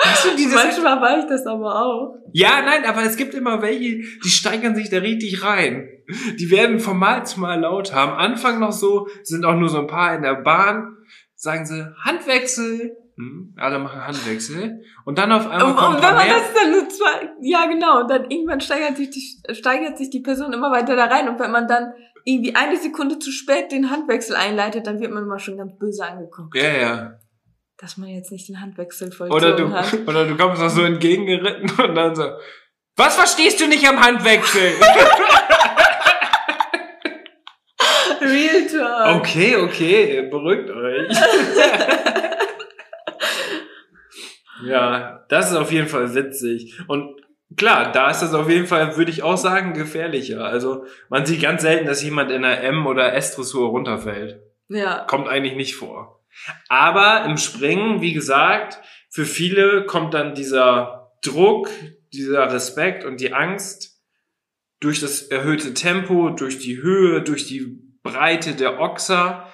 [0.00, 2.14] Hast du dieses Manchmal war ich das aber auch.
[2.32, 5.88] Ja, nein, aber es gibt immer welche, die steigern sich da richtig rein.
[6.38, 7.96] Die werden von Mal zu Mal lauter.
[7.96, 10.96] Am Anfang noch so, sind auch nur so ein paar in der Bahn,
[11.34, 12.96] sagen sie Handwechsel.
[13.16, 14.80] Hm, alle machen Handwechsel.
[15.04, 18.02] Und dann auf einmal Und, kommt und wenn man das dann nur zwei, ja genau,
[18.02, 21.28] und dann irgendwann steigert sich, die, steigert sich die Person immer weiter da rein.
[21.28, 21.92] Und wenn man dann
[22.24, 26.04] irgendwie eine Sekunde zu spät den Handwechsel einleitet, dann wird man immer schon ganz böse
[26.06, 26.54] angeguckt.
[26.54, 27.18] Ja, ja.
[27.78, 29.94] Dass man jetzt nicht den Handwechsel Oder du, vollzogen hat.
[30.08, 32.32] oder du kommst noch so entgegengeritten und dann so,
[32.96, 34.72] was verstehst du nicht am Handwechsel?
[38.20, 39.20] Real Talk.
[39.20, 41.08] okay, okay, beruhigt euch.
[44.66, 46.80] ja, das ist auf jeden Fall witzig.
[46.88, 47.20] Und
[47.56, 50.44] klar, da ist das auf jeden Fall, würde ich auch sagen, gefährlicher.
[50.44, 54.40] Also man sieht ganz selten, dass jemand in einer M- oder S-Dressur runterfällt.
[54.68, 55.04] Ja.
[55.08, 56.17] Kommt eigentlich nicht vor.
[56.68, 58.78] Aber im Springen, wie gesagt,
[59.10, 61.68] für viele kommt dann dieser Druck,
[62.12, 64.00] dieser Respekt und die Angst
[64.80, 69.52] durch das erhöhte Tempo, durch die Höhe, durch die Breite der Ochser,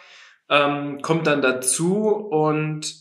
[0.50, 2.94] ähm, kommt dann dazu und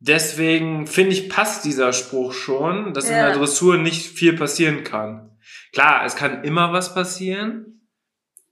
[0.00, 3.28] deswegen finde ich, passt dieser Spruch schon, dass in Ja.
[3.28, 5.38] der Dressur nicht viel passieren kann.
[5.72, 7.81] Klar, es kann immer was passieren,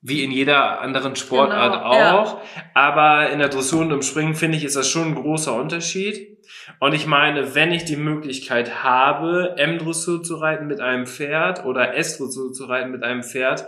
[0.03, 2.18] wie in jeder anderen Sportart Genau, ja.
[2.18, 2.40] auch,
[2.74, 6.38] aber in der Dressur und im Springen finde ich, ist das schon ein großer Unterschied.
[6.78, 11.94] Und ich meine, wenn ich die Möglichkeit habe, M-Dressur zu reiten mit einem Pferd oder
[11.94, 13.66] S-Dressur zu reiten mit einem Pferd,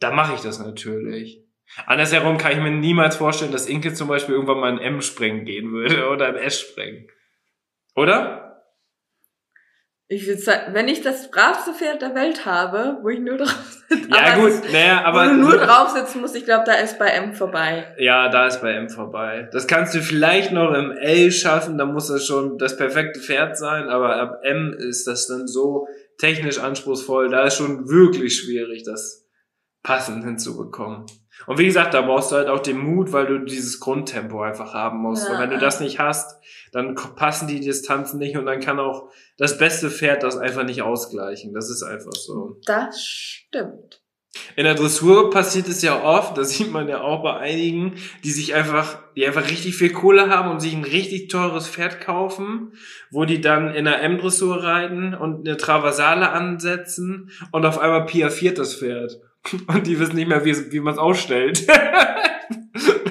[0.00, 1.42] dann mache ich das natürlich.
[1.86, 5.72] Andersherum kann ich mir niemals vorstellen, dass Inke zum Beispiel irgendwann mal ein M-Springen gehen
[5.72, 7.06] würde oder ein S-Springen.
[7.94, 8.49] Oder?
[10.12, 13.54] Ich würde sagen, wenn ich das bravste Pferd der Welt habe, wo ich nur drauf
[13.88, 14.08] sitze.
[14.10, 15.24] Ja, gut, naja, aber.
[15.24, 17.86] wo du nur drauf sitzen musst, ich glaube, da ist bei M vorbei.
[17.96, 19.48] Ja, da ist bei M vorbei.
[19.52, 23.56] Das kannst du vielleicht noch im L schaffen, da muss das schon das perfekte Pferd
[23.56, 25.86] sein, aber ab M ist das dann so
[26.18, 29.29] technisch anspruchsvoll, da ist schon wirklich schwierig, das
[29.82, 31.06] passend hinzubekommen.
[31.46, 34.74] Und wie gesagt, da brauchst du halt auch den Mut, weil du dieses Grundtempo einfach
[34.74, 35.26] haben musst.
[35.26, 35.34] Ja.
[35.34, 36.38] Und wenn du das nicht hast,
[36.72, 40.82] dann passen die Distanzen nicht und dann kann auch das beste Pferd das einfach nicht
[40.82, 41.54] ausgleichen.
[41.54, 42.58] Das ist einfach so.
[42.66, 44.02] Das stimmt.
[44.54, 48.30] In der Dressur passiert es ja oft, das sieht man ja auch bei einigen, die
[48.30, 52.74] sich einfach, die einfach richtig viel Kohle haben und sich ein richtig teures Pferd kaufen,
[53.10, 58.58] wo die dann in der M-Dressur reiten und eine Traversale ansetzen und auf einmal piafiert
[58.58, 59.20] das Pferd.
[59.66, 61.66] Und die wissen nicht mehr, wie, wie man es ausstellt.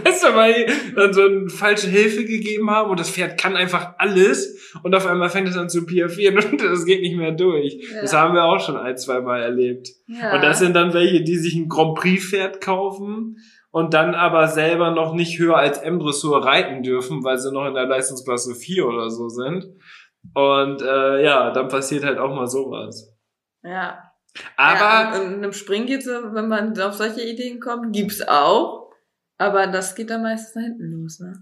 [0.10, 0.66] weißt du, weil
[0.96, 5.06] dann so eine falsche Hilfe gegeben haben und das Pferd kann einfach alles und auf
[5.06, 7.74] einmal fängt es an zu piafieren und das geht nicht mehr durch.
[7.94, 8.02] Ja.
[8.02, 9.90] Das haben wir auch schon ein, zwei Mal erlebt.
[10.08, 10.36] Ja.
[10.36, 13.38] Und das sind dann welche, die sich ein Grand Prix Pferd kaufen
[13.72, 17.76] und dann aber selber noch nicht höher als M-Dressur reiten dürfen, weil sie noch in
[17.76, 19.66] der Leistungsklasse 4 oder so sind.
[20.34, 23.16] Und äh, ja, dann passiert halt auch mal sowas.
[23.64, 24.09] ja.
[24.58, 28.92] Aber ja, in einem so, wenn man auf solche Ideen kommt, gibt's auch.
[29.38, 31.34] Aber das geht dann meistens da hinten los, ne?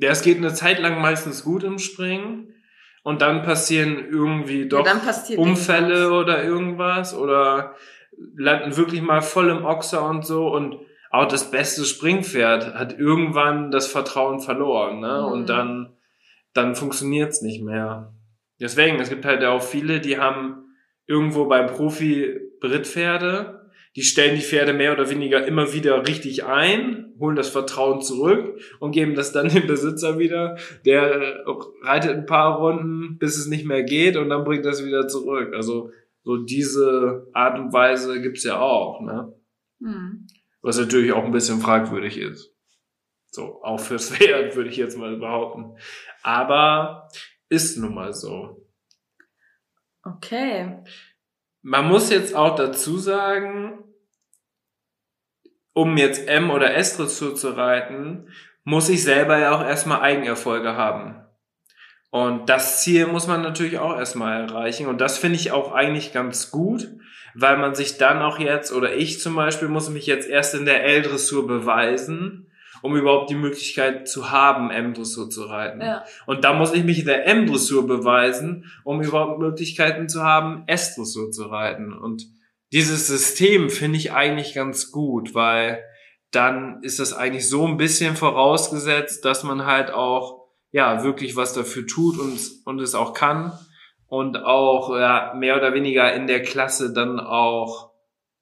[0.00, 2.54] ja, es geht eine Zeit lang meistens gut im Springen
[3.02, 5.00] und dann passieren irgendwie doch ja,
[5.36, 6.22] Unfälle irgendwas.
[6.22, 7.74] oder irgendwas oder
[8.36, 10.76] landen wirklich mal voll im Ochser und so und
[11.10, 15.22] auch das beste Springpferd hat irgendwann das Vertrauen verloren, ne?
[15.22, 15.32] Mhm.
[15.32, 15.96] Und dann,
[16.52, 18.12] dann funktioniert's nicht mehr.
[18.60, 20.67] Deswegen, es gibt halt auch viele, die haben
[21.08, 27.14] irgendwo beim Profi Brittpferde, die stellen die Pferde mehr oder weniger immer wieder richtig ein,
[27.18, 30.56] holen das Vertrauen zurück und geben das dann dem Besitzer wieder.
[30.84, 31.44] Der äh,
[31.82, 35.52] reitet ein paar Runden, bis es nicht mehr geht und dann bringt das wieder zurück.
[35.54, 35.90] Also
[36.22, 39.32] so diese Art und Weise gibt's ja auch, ne?
[39.80, 40.26] Hm.
[40.60, 42.54] Was natürlich auch ein bisschen fragwürdig ist.
[43.30, 45.76] So, auch fürs Pferd würde ich jetzt mal behaupten.
[46.22, 47.08] Aber
[47.48, 48.67] ist nun mal so.
[50.16, 50.78] Okay.
[51.62, 53.84] Man muss jetzt auch dazu sagen,
[55.72, 58.28] um jetzt M oder S Dressur zu reiten,
[58.64, 61.24] muss ich selber ja auch erstmal Eigenerfolge haben.
[62.10, 64.86] Und das Ziel muss man natürlich auch erstmal erreichen.
[64.86, 66.88] Und das finde ich auch eigentlich ganz gut,
[67.34, 70.64] weil man sich dann auch jetzt, oder ich zum Beispiel, muss mich jetzt erst in
[70.64, 72.47] der L-Dressur beweisen,
[72.82, 75.80] um überhaupt die Möglichkeit zu haben, M-Dressur zu reiten.
[75.80, 76.04] Ja.
[76.26, 81.30] Und da muss ich mich in der M-Dressur beweisen, um überhaupt Möglichkeiten zu haben, S-Dressur
[81.30, 81.92] zu reiten.
[81.92, 82.26] Und
[82.72, 85.82] dieses System finde ich eigentlich ganz gut, weil
[86.30, 91.54] dann ist das eigentlich so ein bisschen vorausgesetzt, dass man halt auch ja wirklich was
[91.54, 93.52] dafür tut und, und es auch kann
[94.06, 97.92] und auch ja, mehr oder weniger in der Klasse dann auch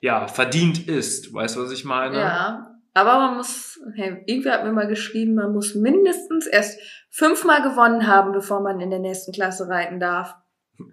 [0.00, 1.32] ja verdient ist.
[1.32, 2.18] Weißt du, was ich meine?
[2.18, 2.75] Ja.
[2.96, 6.80] Aber man muss, hey, irgendwer hat mir mal geschrieben, man muss mindestens erst
[7.10, 10.34] fünfmal gewonnen haben, bevor man in der nächsten Klasse reiten darf.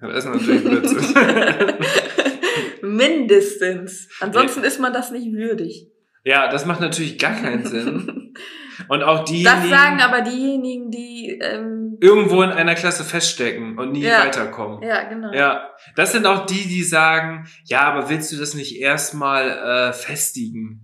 [0.02, 1.16] Das ist natürlich Blödsinn.
[2.82, 4.10] mindestens.
[4.20, 5.88] Ansonsten ist man das nicht würdig.
[6.26, 8.34] ja, das macht natürlich gar keinen Sinn.
[8.90, 13.92] Und auch Das diejenigen sagen aber diejenigen, die ähm, irgendwo in einer Klasse feststecken und
[13.92, 14.26] nie Ja.
[14.26, 14.82] weiterkommen.
[14.82, 15.32] ja genau.
[15.32, 19.94] Ja, das sind auch die, die sagen, ja, aber willst du das nicht erstmal äh,
[19.94, 20.83] festigen?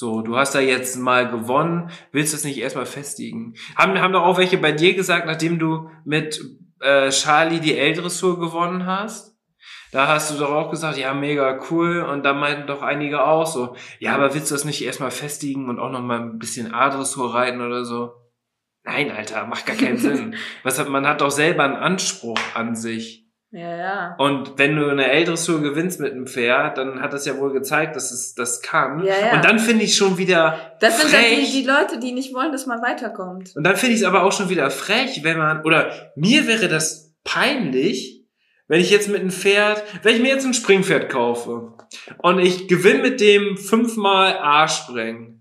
[0.00, 3.52] So, du hast da jetzt mal gewonnen, willst du es nicht erstmal festigen?
[3.76, 6.42] Haben, haben doch auch welche bei dir gesagt, nachdem du mit
[6.80, 9.36] äh, Charlie die L-Dressur gewonnen hast?
[9.92, 12.00] Da hast du doch auch gesagt, ja, mega cool.
[12.00, 15.68] Und da meinten doch einige auch so, ja, aber willst du das nicht erstmal festigen
[15.68, 18.14] und auch noch mal ein bisschen A-Dressur reiten oder so?
[18.84, 20.34] Nein, Alter, macht gar keinen Sinn.
[20.62, 23.19] Was hat, man hat doch selber einen Anspruch an sich.
[23.52, 24.14] Ja, ja.
[24.18, 27.96] Und wenn du eine L-Dressur gewinnst mit einem Pferd, dann hat das ja wohl gezeigt,
[27.96, 29.04] dass es das kann.
[29.04, 29.32] Ja, ja.
[29.32, 31.50] Und dann finde ich schon wieder Das sind dann die, frech.
[31.52, 33.56] die Leute, die nicht wollen, dass man weiterkommt.
[33.56, 36.68] Und dann finde ich es aber auch schon wieder frech, wenn man, oder mir wäre
[36.68, 38.24] das peinlich,
[38.68, 41.72] wenn ich jetzt mit einem Pferd, wenn ich mir jetzt ein Springpferd kaufe
[42.18, 45.39] und ich gewinne mit dem fünfmal A-Springen,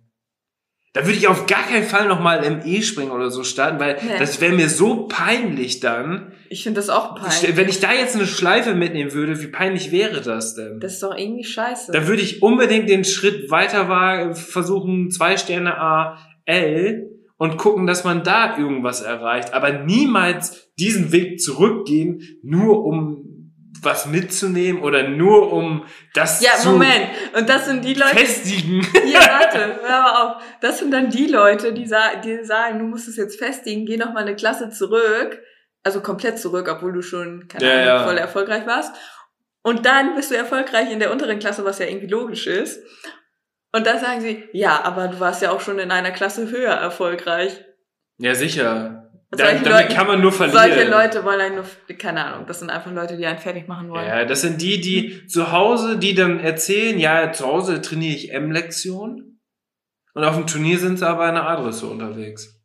[1.00, 4.20] dann würde ich auf gar keinen Fall nochmal im E-Springen oder so starten, weil Nee.
[4.20, 6.34] das wäre mir so peinlich dann.
[6.50, 7.56] Ich finde das auch peinlich.
[7.56, 10.82] Wenn ich da jetzt eine Schleife mitnehmen würde, wie peinlich wäre das denn?
[10.82, 11.94] das ist doch irgendwie scheiße.
[11.94, 17.88] Dann würde ich unbedingt den Schritt weiter wagen, versuchen, zwei Sterne A, L und gucken,
[17.88, 19.54] dass man da irgendwas erreicht.
[19.54, 23.29] Aber niemals diesen Weg zurückgehen, nur um
[23.82, 27.10] was mitzunehmen oder nur um das ja, zu Moment.
[27.36, 28.86] Und das sind die Leute, festigen.
[29.06, 30.44] Hier, warte, hör mal auf.
[30.62, 33.98] Das sind dann die Leute, die, sa die sagen, du musst es jetzt festigen, geh
[33.98, 35.42] noch mal eine Klasse zurück.
[35.84, 38.04] Also komplett zurück, obwohl du schon, keine Ja, Ahnung, ja.
[38.04, 38.94] voll erfolgreich warst.
[39.62, 42.82] Und dann bist du erfolgreich in der unteren Klasse, was ja irgendwie logisch ist.
[43.72, 46.74] Und dann sagen sie, ja, aber du warst ja auch schon in einer Klasse höher
[46.74, 47.64] erfolgreich.
[48.18, 49.09] Ja, sicher.
[49.32, 50.60] Damit Leute- kann man nur verlieren.
[50.60, 51.66] Solche Leute wollen einen nur,
[51.98, 54.08] keine Ahnung, das sind einfach Leute, die einen fertig machen wollen.
[54.08, 58.32] Ja, das sind die, die zu Hause, die dann erzählen, ja, zu Hause trainiere ich
[58.32, 59.40] M-Lektion.
[60.16, 62.60] Und auf dem Turnier sind sie aber in der Adresse unterwegs.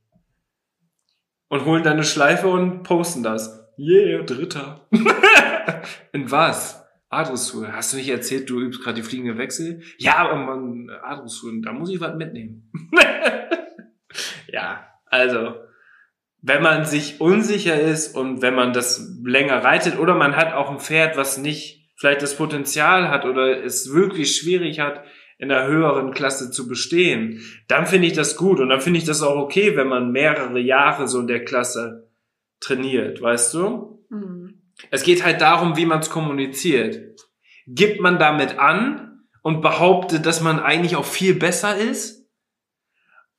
[1.49, 3.69] Und holen dann eine Schleife und posten das.
[3.79, 4.89] Yeah, Dritter.
[6.13, 6.83] in was?
[7.11, 7.73] A-Dressur.
[7.73, 9.83] Hast du nicht erzählt, du übst gerade die fliegende Wechsel?
[9.99, 12.73] Ja, aber man, A-Dressur, da muss ich was mitnehmen.
[14.49, 15.55] ja, also,
[16.47, 20.71] wenn man sich unsicher ist und wenn man das länger reitet oder man hat auch
[20.71, 25.05] ein Pferd, was nicht vielleicht das Potenzial hat oder es wirklich schwierig hat,
[25.39, 29.07] in der höheren Klasse zu bestehen, dann finde ich das gut und dann finde ich
[29.07, 32.11] das auch okay, wenn man mehrere Jahre so in der Klasse
[32.61, 34.05] trainiert, weißt du?
[34.11, 34.61] Mhm.
[34.91, 37.21] Es geht halt darum, wie man es kommuniziert.
[37.67, 42.24] Gibt man damit an und behauptet, dass man eigentlich auch viel besser ist?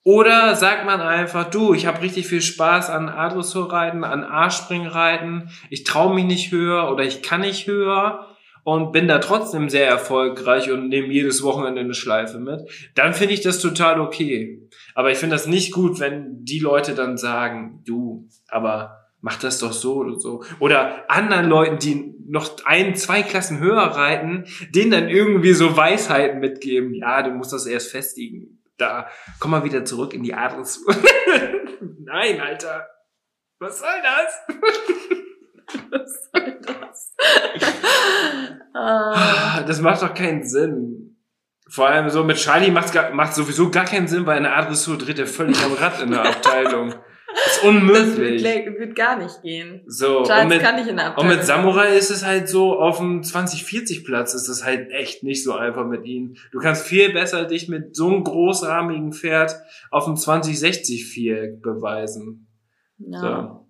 [0.08, 5.84] Oder sagt man einfach, du, ich habe richtig viel Spaß an A-Dressurreiten, an A-Springreiten, ich
[5.84, 8.28] traue mich nicht höher oder ich kann nicht höher
[8.64, 12.62] und bin da trotzdem sehr erfolgreich und nehme jedes Wochenende eine Schleife mit,
[12.94, 14.70] dann finde ich das total okay.
[14.94, 19.58] Aber ich finde das nicht gut, wenn die Leute dann sagen, du, aber mach das
[19.58, 20.44] doch so oder so.
[20.60, 26.40] Oder anderen Leuten, die noch ein, zwei Klassen höher reiten, denen dann irgendwie so Weisheiten
[26.40, 26.94] mitgeben.
[26.94, 28.55] Ja, du musst das erst festigen.
[28.78, 29.08] Da,
[29.40, 30.86] komm mal wieder zurück in die Adels.
[32.00, 32.88] Nein, Alter.
[33.60, 34.58] Was soll das?
[35.92, 37.16] Was soll das?
[38.78, 39.64] Ah.
[39.66, 41.18] das macht doch keinen Sinn.
[41.70, 45.18] Vor allem so mit Charlie macht macht sowieso gar keinen Sinn, weil eine Adressur dreht
[45.18, 46.94] er völlig am Rad in der Abteilung.
[47.46, 48.42] Ist unmöglich.
[48.44, 49.82] Das wird, wird, gar nicht gehen.
[49.86, 52.80] So, Charles und mit, kann nicht in der Und mit Samurai ist es halt so,
[52.80, 56.38] auf dem 2040 Platz ist es halt echt nicht so einfach mit ihnen.
[56.52, 59.56] Du kannst viel besser dich mit so einem großrahmigen Pferd
[59.92, 62.48] auf dem 2060 viel beweisen.
[62.98, 63.20] Ja.
[63.20, 63.66] So.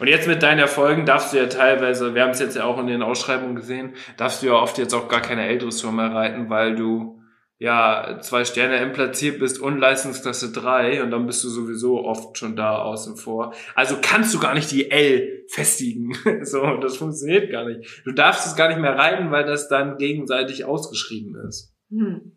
[0.00, 2.78] Und jetzt mit deinen Erfolgen darfst du ja teilweise, wir haben es jetzt ja auch
[2.78, 6.50] in den Ausschreibungen gesehen, darfst du ja oft jetzt auch gar keine L-Dressur mehr reiten,
[6.50, 7.20] weil du
[7.64, 12.36] ja, zwei Sterne M platziert bist und Leistungsklasse 3 und dann bist du sowieso oft
[12.36, 13.54] schon da außen vor.
[13.74, 16.14] Also kannst du gar nicht die L festigen.
[16.42, 18.02] so, das funktioniert gar nicht.
[18.04, 21.74] Du darfst es gar nicht mehr reiten, weil das dann gegenseitig ausgeschrieben ist.
[21.88, 22.36] Hm.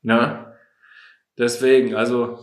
[0.00, 0.54] Ja.
[1.36, 2.38] Deswegen, also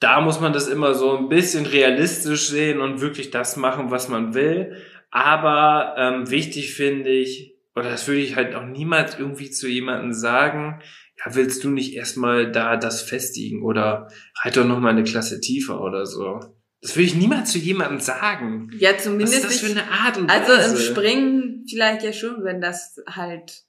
[0.00, 4.08] da muss man das immer so ein bisschen realistisch sehen und wirklich das machen, was
[4.08, 4.76] man will.
[5.12, 10.12] Aber ähm, wichtig finde ich, oder das würde ich halt auch niemals irgendwie zu jemandem
[10.12, 10.80] sagen,
[11.18, 14.08] ja, willst du nicht erstmal da das festigen oder
[14.40, 16.40] halt doch noch mal eine Klasse tiefer oder so.
[16.80, 18.70] Das würde ich niemals zu jemandem sagen.
[18.78, 19.44] Ja, zumindest.
[19.44, 20.52] Was ist das für eine Art und Weise?
[20.52, 23.64] Also im Springen vielleicht ja schon, wenn das halt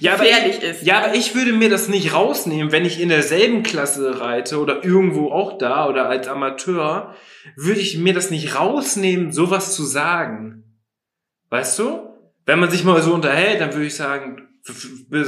[0.00, 0.82] ja, gefährlich ist.
[0.82, 4.84] Ja, aber ich würde mir das nicht rausnehmen, wenn ich in derselben Klasse reite oder
[4.84, 7.14] irgendwo auch da oder als Amateur,
[7.56, 10.80] würde ich mir das nicht rausnehmen, sowas zu sagen.
[11.50, 12.07] Weißt du?
[12.48, 14.48] Wenn man sich mal so unterhält, dann würde ich sagen,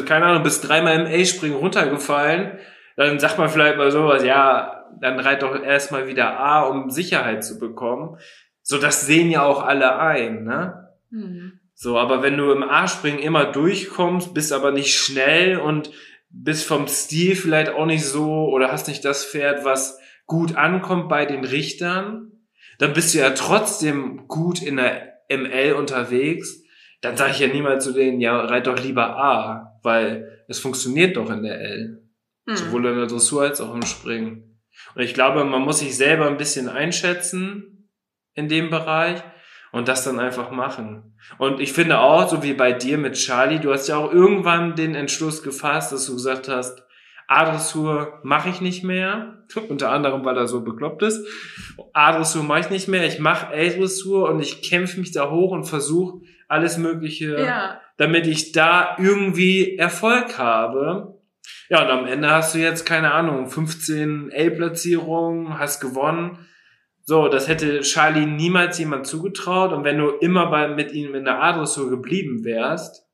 [0.07, 2.59] keine Ahnung, bis dreimal im A-Springen runtergefallen,
[2.97, 7.45] dann sagt man vielleicht mal sowas, ja, dann reit doch erstmal wieder A, um Sicherheit
[7.45, 8.17] zu bekommen.
[8.63, 10.89] So, das sehen ja auch alle ein, ne?
[11.11, 11.61] Mhm.
[11.75, 15.91] So, aber wenn du im A-Springen immer durchkommst, bist aber nicht schnell und
[16.31, 21.11] bist vom Stil vielleicht auch nicht so oder hast nicht das Pferd, was gut ankommt
[21.11, 22.33] bei den Richtern,
[22.79, 26.60] dann bist du ja trotzdem gut in der ML unterwegs
[27.01, 31.17] dann sage ich ja niemals zu denen, ja, reit doch lieber A, weil es funktioniert
[31.17, 32.03] doch in der L.
[32.47, 32.57] Mhm.
[32.57, 34.61] Sowohl in der Dressur als auch im Springen.
[34.95, 37.91] Und ich glaube, man muss sich selber ein bisschen einschätzen
[38.35, 39.23] in dem Bereich
[39.73, 41.17] und das dann einfach machen.
[41.39, 44.75] Und ich finde auch, so wie bei dir mit Charlie, du hast ja auch irgendwann
[44.75, 46.83] den Entschluss gefasst, dass du gesagt hast,
[47.31, 51.25] A-Dressur mache ich nicht mehr, unter anderem, weil er so bekloppt ist.
[51.93, 55.65] A-Dressur mache ich nicht mehr, ich mache L-Dressur und ich kämpfe mich da hoch und
[55.65, 57.81] versuche alles Mögliche, ja.
[57.97, 61.21] damit ich da irgendwie Erfolg habe.
[61.69, 66.49] Ja, und am Ende hast du jetzt, keine Ahnung, 15 L-Platzierungen, hast gewonnen.
[67.05, 69.73] So, das hätte Charlie niemals jemand zugetraut.
[69.73, 73.07] Und wenn du immer bei, mit ihm in der Adressur geblieben wärst,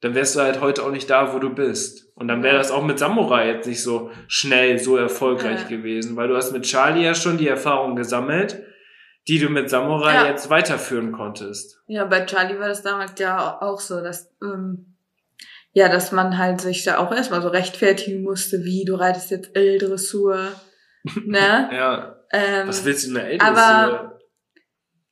[0.00, 2.05] dann wärst du halt heute auch nicht da, wo du bist.
[2.16, 5.68] Und dann wäre das auch mit Samurai jetzt nicht so schnell, so erfolgreich ja.
[5.68, 8.62] gewesen, weil du hast mit Charlie ja schon die Erfahrung gesammelt
[9.28, 10.26] die du mit Samurai ja.
[10.28, 11.80] jetzt weiterführen konntest.
[11.86, 14.96] Ja, bei Charlie war das damals ja auch so, dass ähm,
[15.72, 19.54] ja, dass man halt sich da auch erstmal so rechtfertigen musste, wie du reitest jetzt
[19.54, 20.52] L-Dressur,
[21.24, 21.68] ne?
[21.72, 22.16] ja.
[22.32, 23.56] Ähm, Was willst du in der L-Dressur?
[23.56, 24.18] Aber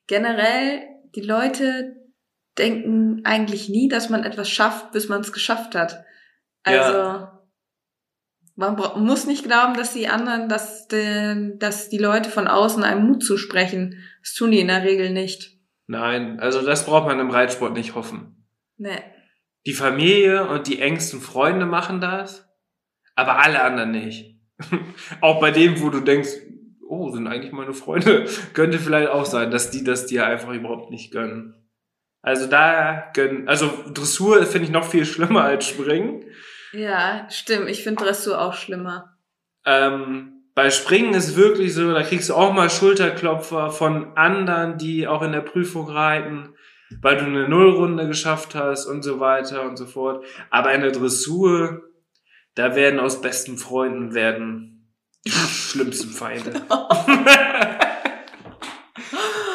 [0.07, 0.81] generell,
[1.15, 1.95] die Leute
[2.57, 6.03] denken eigentlich nie, dass man etwas schafft, bis man es geschafft hat.
[6.65, 7.35] Also ja.
[8.57, 13.05] Man muss nicht glauben, dass die anderen, dass, die, dass die Leute von außen einem
[13.05, 14.01] Mut zusprechen.
[14.21, 15.57] Das tun die in der Regel nicht.
[15.87, 18.47] Nein, also das braucht man im Reitsport nicht hoffen.
[18.77, 19.03] Nee.
[19.65, 22.47] Die Familie und die engsten Freunde machen das,
[23.15, 24.39] aber alle anderen nicht.
[25.21, 26.29] auch bei dem, wo du denkst,
[26.87, 30.91] oh, sind eigentlich meine Freunde, könnte vielleicht auch sein, dass die das dir einfach überhaupt
[30.91, 31.55] nicht gönnen.
[32.21, 36.23] Also da gönnen, also Dressur finde ich noch viel schlimmer als Springen.
[36.75, 37.69] Ja, stimmt.
[37.69, 39.17] Ich finde Dressur auch schlimmer.
[39.65, 45.07] Ähm, bei Springen ist wirklich so, da kriegst du auch mal Schulterklopfer von anderen, die
[45.07, 46.53] auch in der Prüfung reiten,
[47.01, 50.25] weil du eine Nullrunde geschafft hast und so weiter und so fort.
[50.49, 51.81] Aber in der Dressur,
[52.55, 54.93] da werden aus besten Freunden werden
[55.25, 56.53] die schlimmsten Feinde.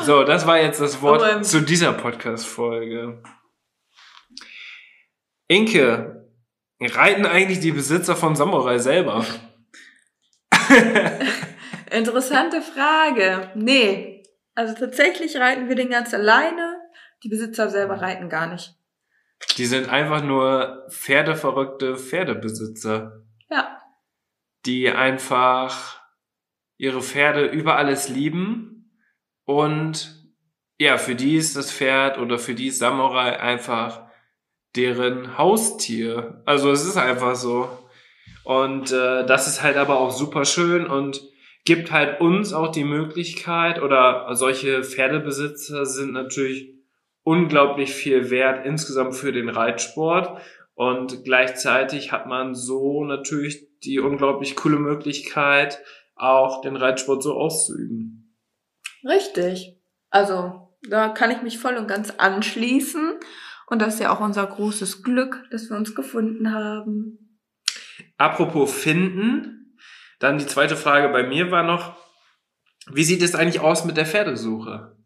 [0.05, 3.23] so, das war jetzt das Wort Oh, zu dieser Podcast-Folge.
[5.49, 6.20] Inke,
[6.81, 9.25] reiten eigentlich die Besitzer von Samurai selber?
[11.91, 13.51] Interessante Frage.
[13.55, 14.23] Nee.
[14.55, 16.77] Also tatsächlich reiten wir den ganz alleine.
[17.23, 18.75] Die Besitzer selber reiten gar nicht.
[19.57, 23.79] Die sind einfach nur pferdeverrückte Pferdebesitzer, Ja.
[24.67, 26.01] die einfach
[26.77, 28.93] ihre Pferde über alles lieben
[29.45, 30.17] und
[30.79, 34.10] ja, für die ist das Pferd oder für die ist Samurai einfach
[34.77, 36.43] deren Haustier.
[36.47, 37.69] Also es ist einfach so.
[38.45, 41.23] Und äh, das ist halt aber auch super schön und
[41.65, 46.75] gibt halt uns auch die Möglichkeit oder solche Pferdebesitzer sind natürlich
[47.23, 50.41] unglaublich viel wert insgesamt für den Reitsport
[50.75, 55.81] und gleichzeitig hat man so natürlich die unglaublich coole Möglichkeit
[56.15, 58.35] auch den Reitsport so auszuüben.
[59.05, 59.77] Richtig.
[60.11, 63.10] Also, da kann ich mich voll und ganz anschließen.
[63.71, 67.39] Und das ist ja auch unser großes Glück, dass wir uns gefunden haben.
[68.19, 69.77] Apropos finden,
[70.19, 71.97] dann die zweite Frage bei mir war noch,
[72.93, 74.97] wie sieht es eigentlich aus mit der Pferdesuche?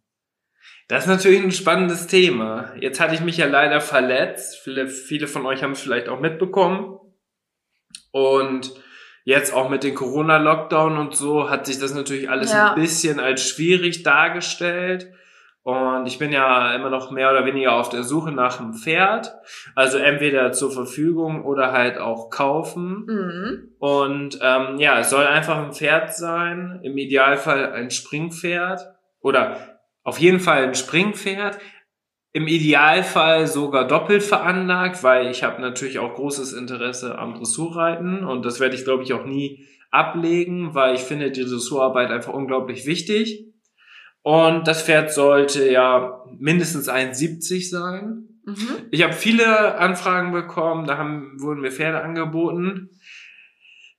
[0.89, 2.75] Das ist natürlich ein spannendes Thema.
[2.81, 4.59] Jetzt hatte ich mich ja leider verletzt.
[4.65, 6.99] Viele, viele von euch haben es vielleicht auch mitbekommen.
[8.13, 8.73] Und
[9.25, 12.73] jetzt auch mit den Corona-Lockdown und so hat sich das natürlich alles Ja.
[12.73, 15.13] ein bisschen als schwierig dargestellt.
[15.65, 19.35] Und ich bin ja immer noch mehr oder weniger auf der Suche nach einem Pferd.
[19.75, 23.07] Also entweder zur Verfügung oder halt auch kaufen.
[23.07, 23.69] Mhm.
[23.79, 30.19] Und ähm, ja, es soll einfach ein Pferd sein, im Idealfall ein Springpferd oder auf
[30.19, 31.59] jeden Fall ein Springpferd.
[32.35, 38.45] Im Idealfall sogar doppelt veranlagt, weil ich habe natürlich auch großes Interesse am Dressurreiten und
[38.45, 42.85] das werde ich, glaube ich, auch nie ablegen, weil ich finde die Dressurarbeit einfach unglaublich
[42.85, 43.54] wichtig.
[44.25, 48.27] Und das Pferd sollte ja mindestens 1,70 sein.
[48.47, 48.69] Mhm.
[48.91, 52.89] Ich habe viele Anfragen bekommen, da haben, wurden mir Pferde angeboten.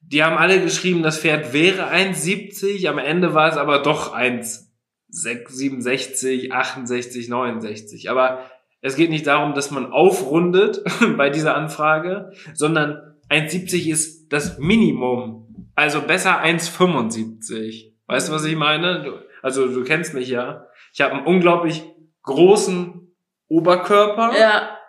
[0.01, 6.49] Die haben alle geschrieben, das Pferd wäre 1,70, am Ende war es aber doch 1,67,
[6.49, 8.09] 68, 69.
[8.09, 8.49] Aber
[8.82, 10.82] es geht nicht darum, dass man aufrundet
[11.17, 15.69] bei dieser Anfrage, sondern 1,70 ist das Minimum.
[15.76, 17.91] Also besser 1,75.
[18.07, 19.23] Weißt du, was ich meine?
[19.45, 20.67] Also du kennst mich ja.
[20.91, 21.83] Ich habe einen unglaublich
[22.23, 23.15] großen
[23.47, 24.35] Oberkörper.
[24.35, 24.79] Ja.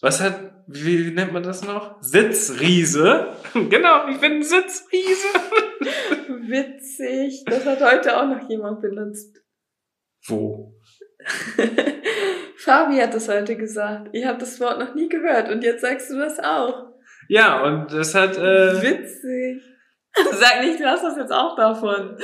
[0.00, 2.00] Was hat, wie, nennt man das noch?
[2.00, 3.36] Sitzriese.
[3.52, 5.28] genau, ich bin Sitzriese.
[6.48, 7.44] Witzig.
[7.44, 9.44] Das hat heute auch noch jemand benutzt.
[10.26, 10.74] Wo?
[12.56, 14.08] Fabi hat das heute gesagt.
[14.14, 16.94] Ich habe das Wort noch nie gehört und jetzt sagst du das auch.
[17.28, 19.62] Ja, und das hat, äh, Witzig.
[20.14, 22.16] Sag nicht, du hast das jetzt auch davon.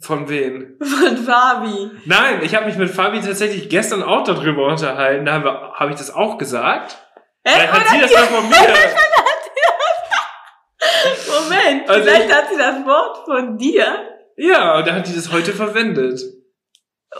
[0.00, 0.76] Von wem?
[0.80, 1.90] Von Fabi.
[2.06, 5.24] Nein, ich habe mich mit Fabi tatsächlich gestern auch darüber unterhalten.
[5.26, 6.96] Da habe hab ich das auch gesagt.
[7.44, 7.50] Hä?
[7.54, 8.74] Vielleicht hat sie das dann von mir.
[11.28, 13.84] Moment, Also vielleicht ich- hat sie das Wort von dir.
[14.36, 16.20] Ja, und da hat die das heute verwendet.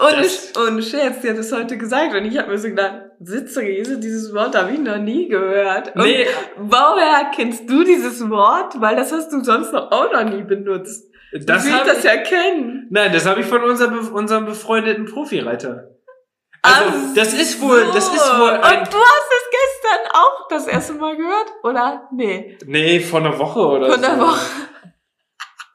[0.01, 2.15] Ohne, Das- ohne Scherz, die hat es heute gesagt.
[2.15, 5.95] Und ich habe mir so gedacht, Sitzriese, dieses Wort habe ich noch nie gehört.
[5.95, 8.81] Und Nee, woher kennst du dieses Wort?
[8.81, 11.12] Weil das hast du sonst noch auch noch nie benutzt.
[11.33, 12.87] Das will das ja kennen.
[12.91, 15.89] nein, das habe ich von unserem, unserem befreundeten Profireiter.
[16.65, 18.39] Also, Ach das ist wohl, das ist so.
[18.39, 21.53] wohl ein, Und du hast es gestern auch das erste Mal gehört?
[21.65, 22.09] Oder?
[22.15, 22.57] Nee.
[22.67, 24.07] nee, von einer Woche oder Von so.
[24.07, 24.47] der Woche.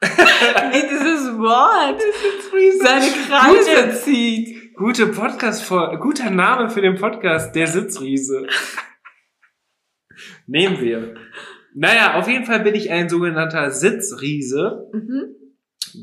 [0.00, 2.00] Wie dieses Wort
[2.80, 4.74] seine Kreise zieht.
[4.76, 5.68] Gute Podcast,
[6.00, 8.46] guter Name für den Podcast, der Sitzriese.
[10.46, 11.14] Nehmen wir.
[11.74, 14.88] Naja, auf jeden Fall bin ich ein sogenannter Sitzriese.
[14.92, 15.34] Mhm.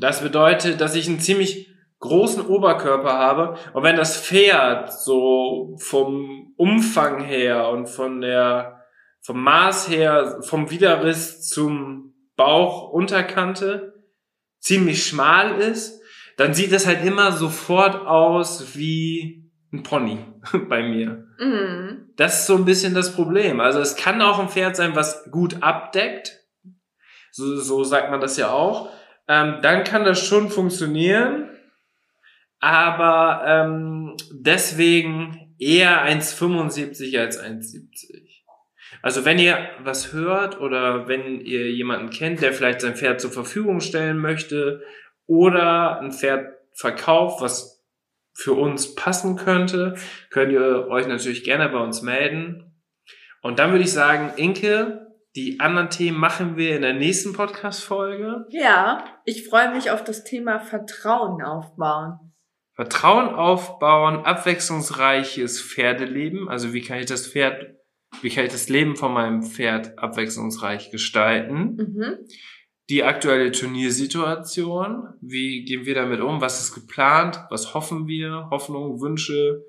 [0.00, 1.70] Das bedeutet, dass ich einen ziemlich
[2.00, 3.58] großen Oberkörper habe.
[3.72, 8.84] Und wenn das Pferd so vom Umfang her und von der,
[9.20, 14.04] vom Maß her, vom Widerriss zum Bauchunterkante
[14.60, 16.00] ziemlich schmal ist,
[16.36, 20.18] dann sieht das halt immer sofort aus wie ein Pony
[20.68, 21.26] bei mir.
[21.38, 22.10] Mhm.
[22.16, 23.60] Das ist so ein bisschen das Problem.
[23.60, 26.40] Also es kann auch ein Pferd sein, was gut abdeckt.
[27.32, 28.90] So, so sagt man das ja auch.
[29.28, 31.50] Ähm, dann kann das schon funktionieren.
[32.60, 38.26] Aber ähm, deswegen eher 1,75 als 1,70.
[39.02, 43.30] Also wenn ihr was hört oder wenn ihr jemanden kennt, der vielleicht sein Pferd zur
[43.30, 44.82] Verfügung stellen möchte
[45.26, 47.84] oder ein Pferd verkauft, was
[48.32, 49.94] für uns passen könnte,
[50.30, 52.74] könnt ihr euch natürlich gerne bei uns melden.
[53.42, 55.05] Und dann würde ich sagen, Inke,
[55.36, 58.46] die anderen Themen machen wir in der nächsten Podcast-Folge.
[58.48, 62.32] Ja, ich freue mich auf das Thema Vertrauen aufbauen.
[62.72, 66.48] Vertrauen aufbauen, abwechslungsreiches Pferdeleben.
[66.48, 67.76] Also wie kann ich das Pferd,
[68.22, 71.76] wie kann ich das Leben von meinem Pferd abwechslungsreich gestalten?
[71.76, 72.16] Mhm.
[72.88, 75.08] Die aktuelle Turniersituation.
[75.20, 76.40] Wie gehen wir damit um?
[76.40, 77.40] Was ist geplant?
[77.50, 78.48] Was hoffen wir?
[78.50, 79.64] Hoffnungen, Wünsche,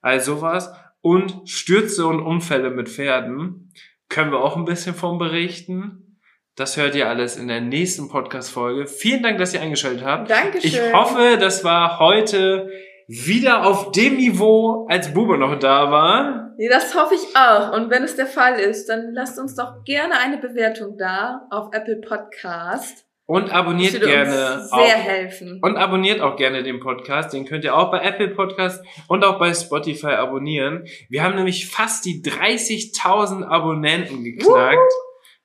[0.00, 0.72] all sowas.
[1.00, 3.72] Und Stürze und Unfälle mit Pferden.
[4.12, 6.18] Können wir auch ein bisschen von berichten.
[6.54, 8.86] Das hört ihr alles in der nächsten Podcast-Folge.
[8.86, 10.28] Vielen Dank, dass ihr eingeschaltet habt.
[10.28, 10.68] Dankeschön.
[10.68, 12.68] Ich hoffe, das war heute
[13.08, 16.52] wieder auf dem Niveau, als Bube noch da war.
[16.58, 17.72] Nee, das hoffe ich auch.
[17.72, 21.70] Und wenn es der Fall ist, dann lasst uns doch gerne eine Bewertung da auf
[21.72, 23.06] Apple Podcast.
[23.32, 25.58] Und abonniert gerne sehr auch, helfen.
[25.62, 27.32] und abonniert auch gerne den Podcast.
[27.32, 30.84] Den könnt ihr auch bei Apple Podcast und auch bei Spotify abonnieren.
[31.08, 34.92] Wir haben nämlich fast die 30.000 Abonnenten geknackt.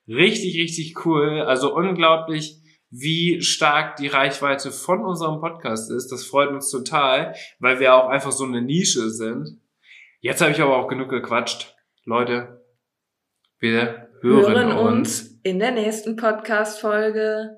[0.06, 1.40] Richtig, richtig cool.
[1.40, 2.58] Also unglaublich,
[2.90, 6.12] wie stark die Reichweite von unserem Podcast ist.
[6.12, 9.62] Das freut uns total, weil wir auch einfach so eine Nische sind.
[10.20, 11.74] Jetzt habe ich aber auch genug gequatscht.
[12.04, 12.62] Leute,
[13.60, 15.22] wir hören, hören uns.
[15.22, 17.57] uns in der nächsten Podcast-Folge.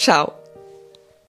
[0.00, 0.39] ciao.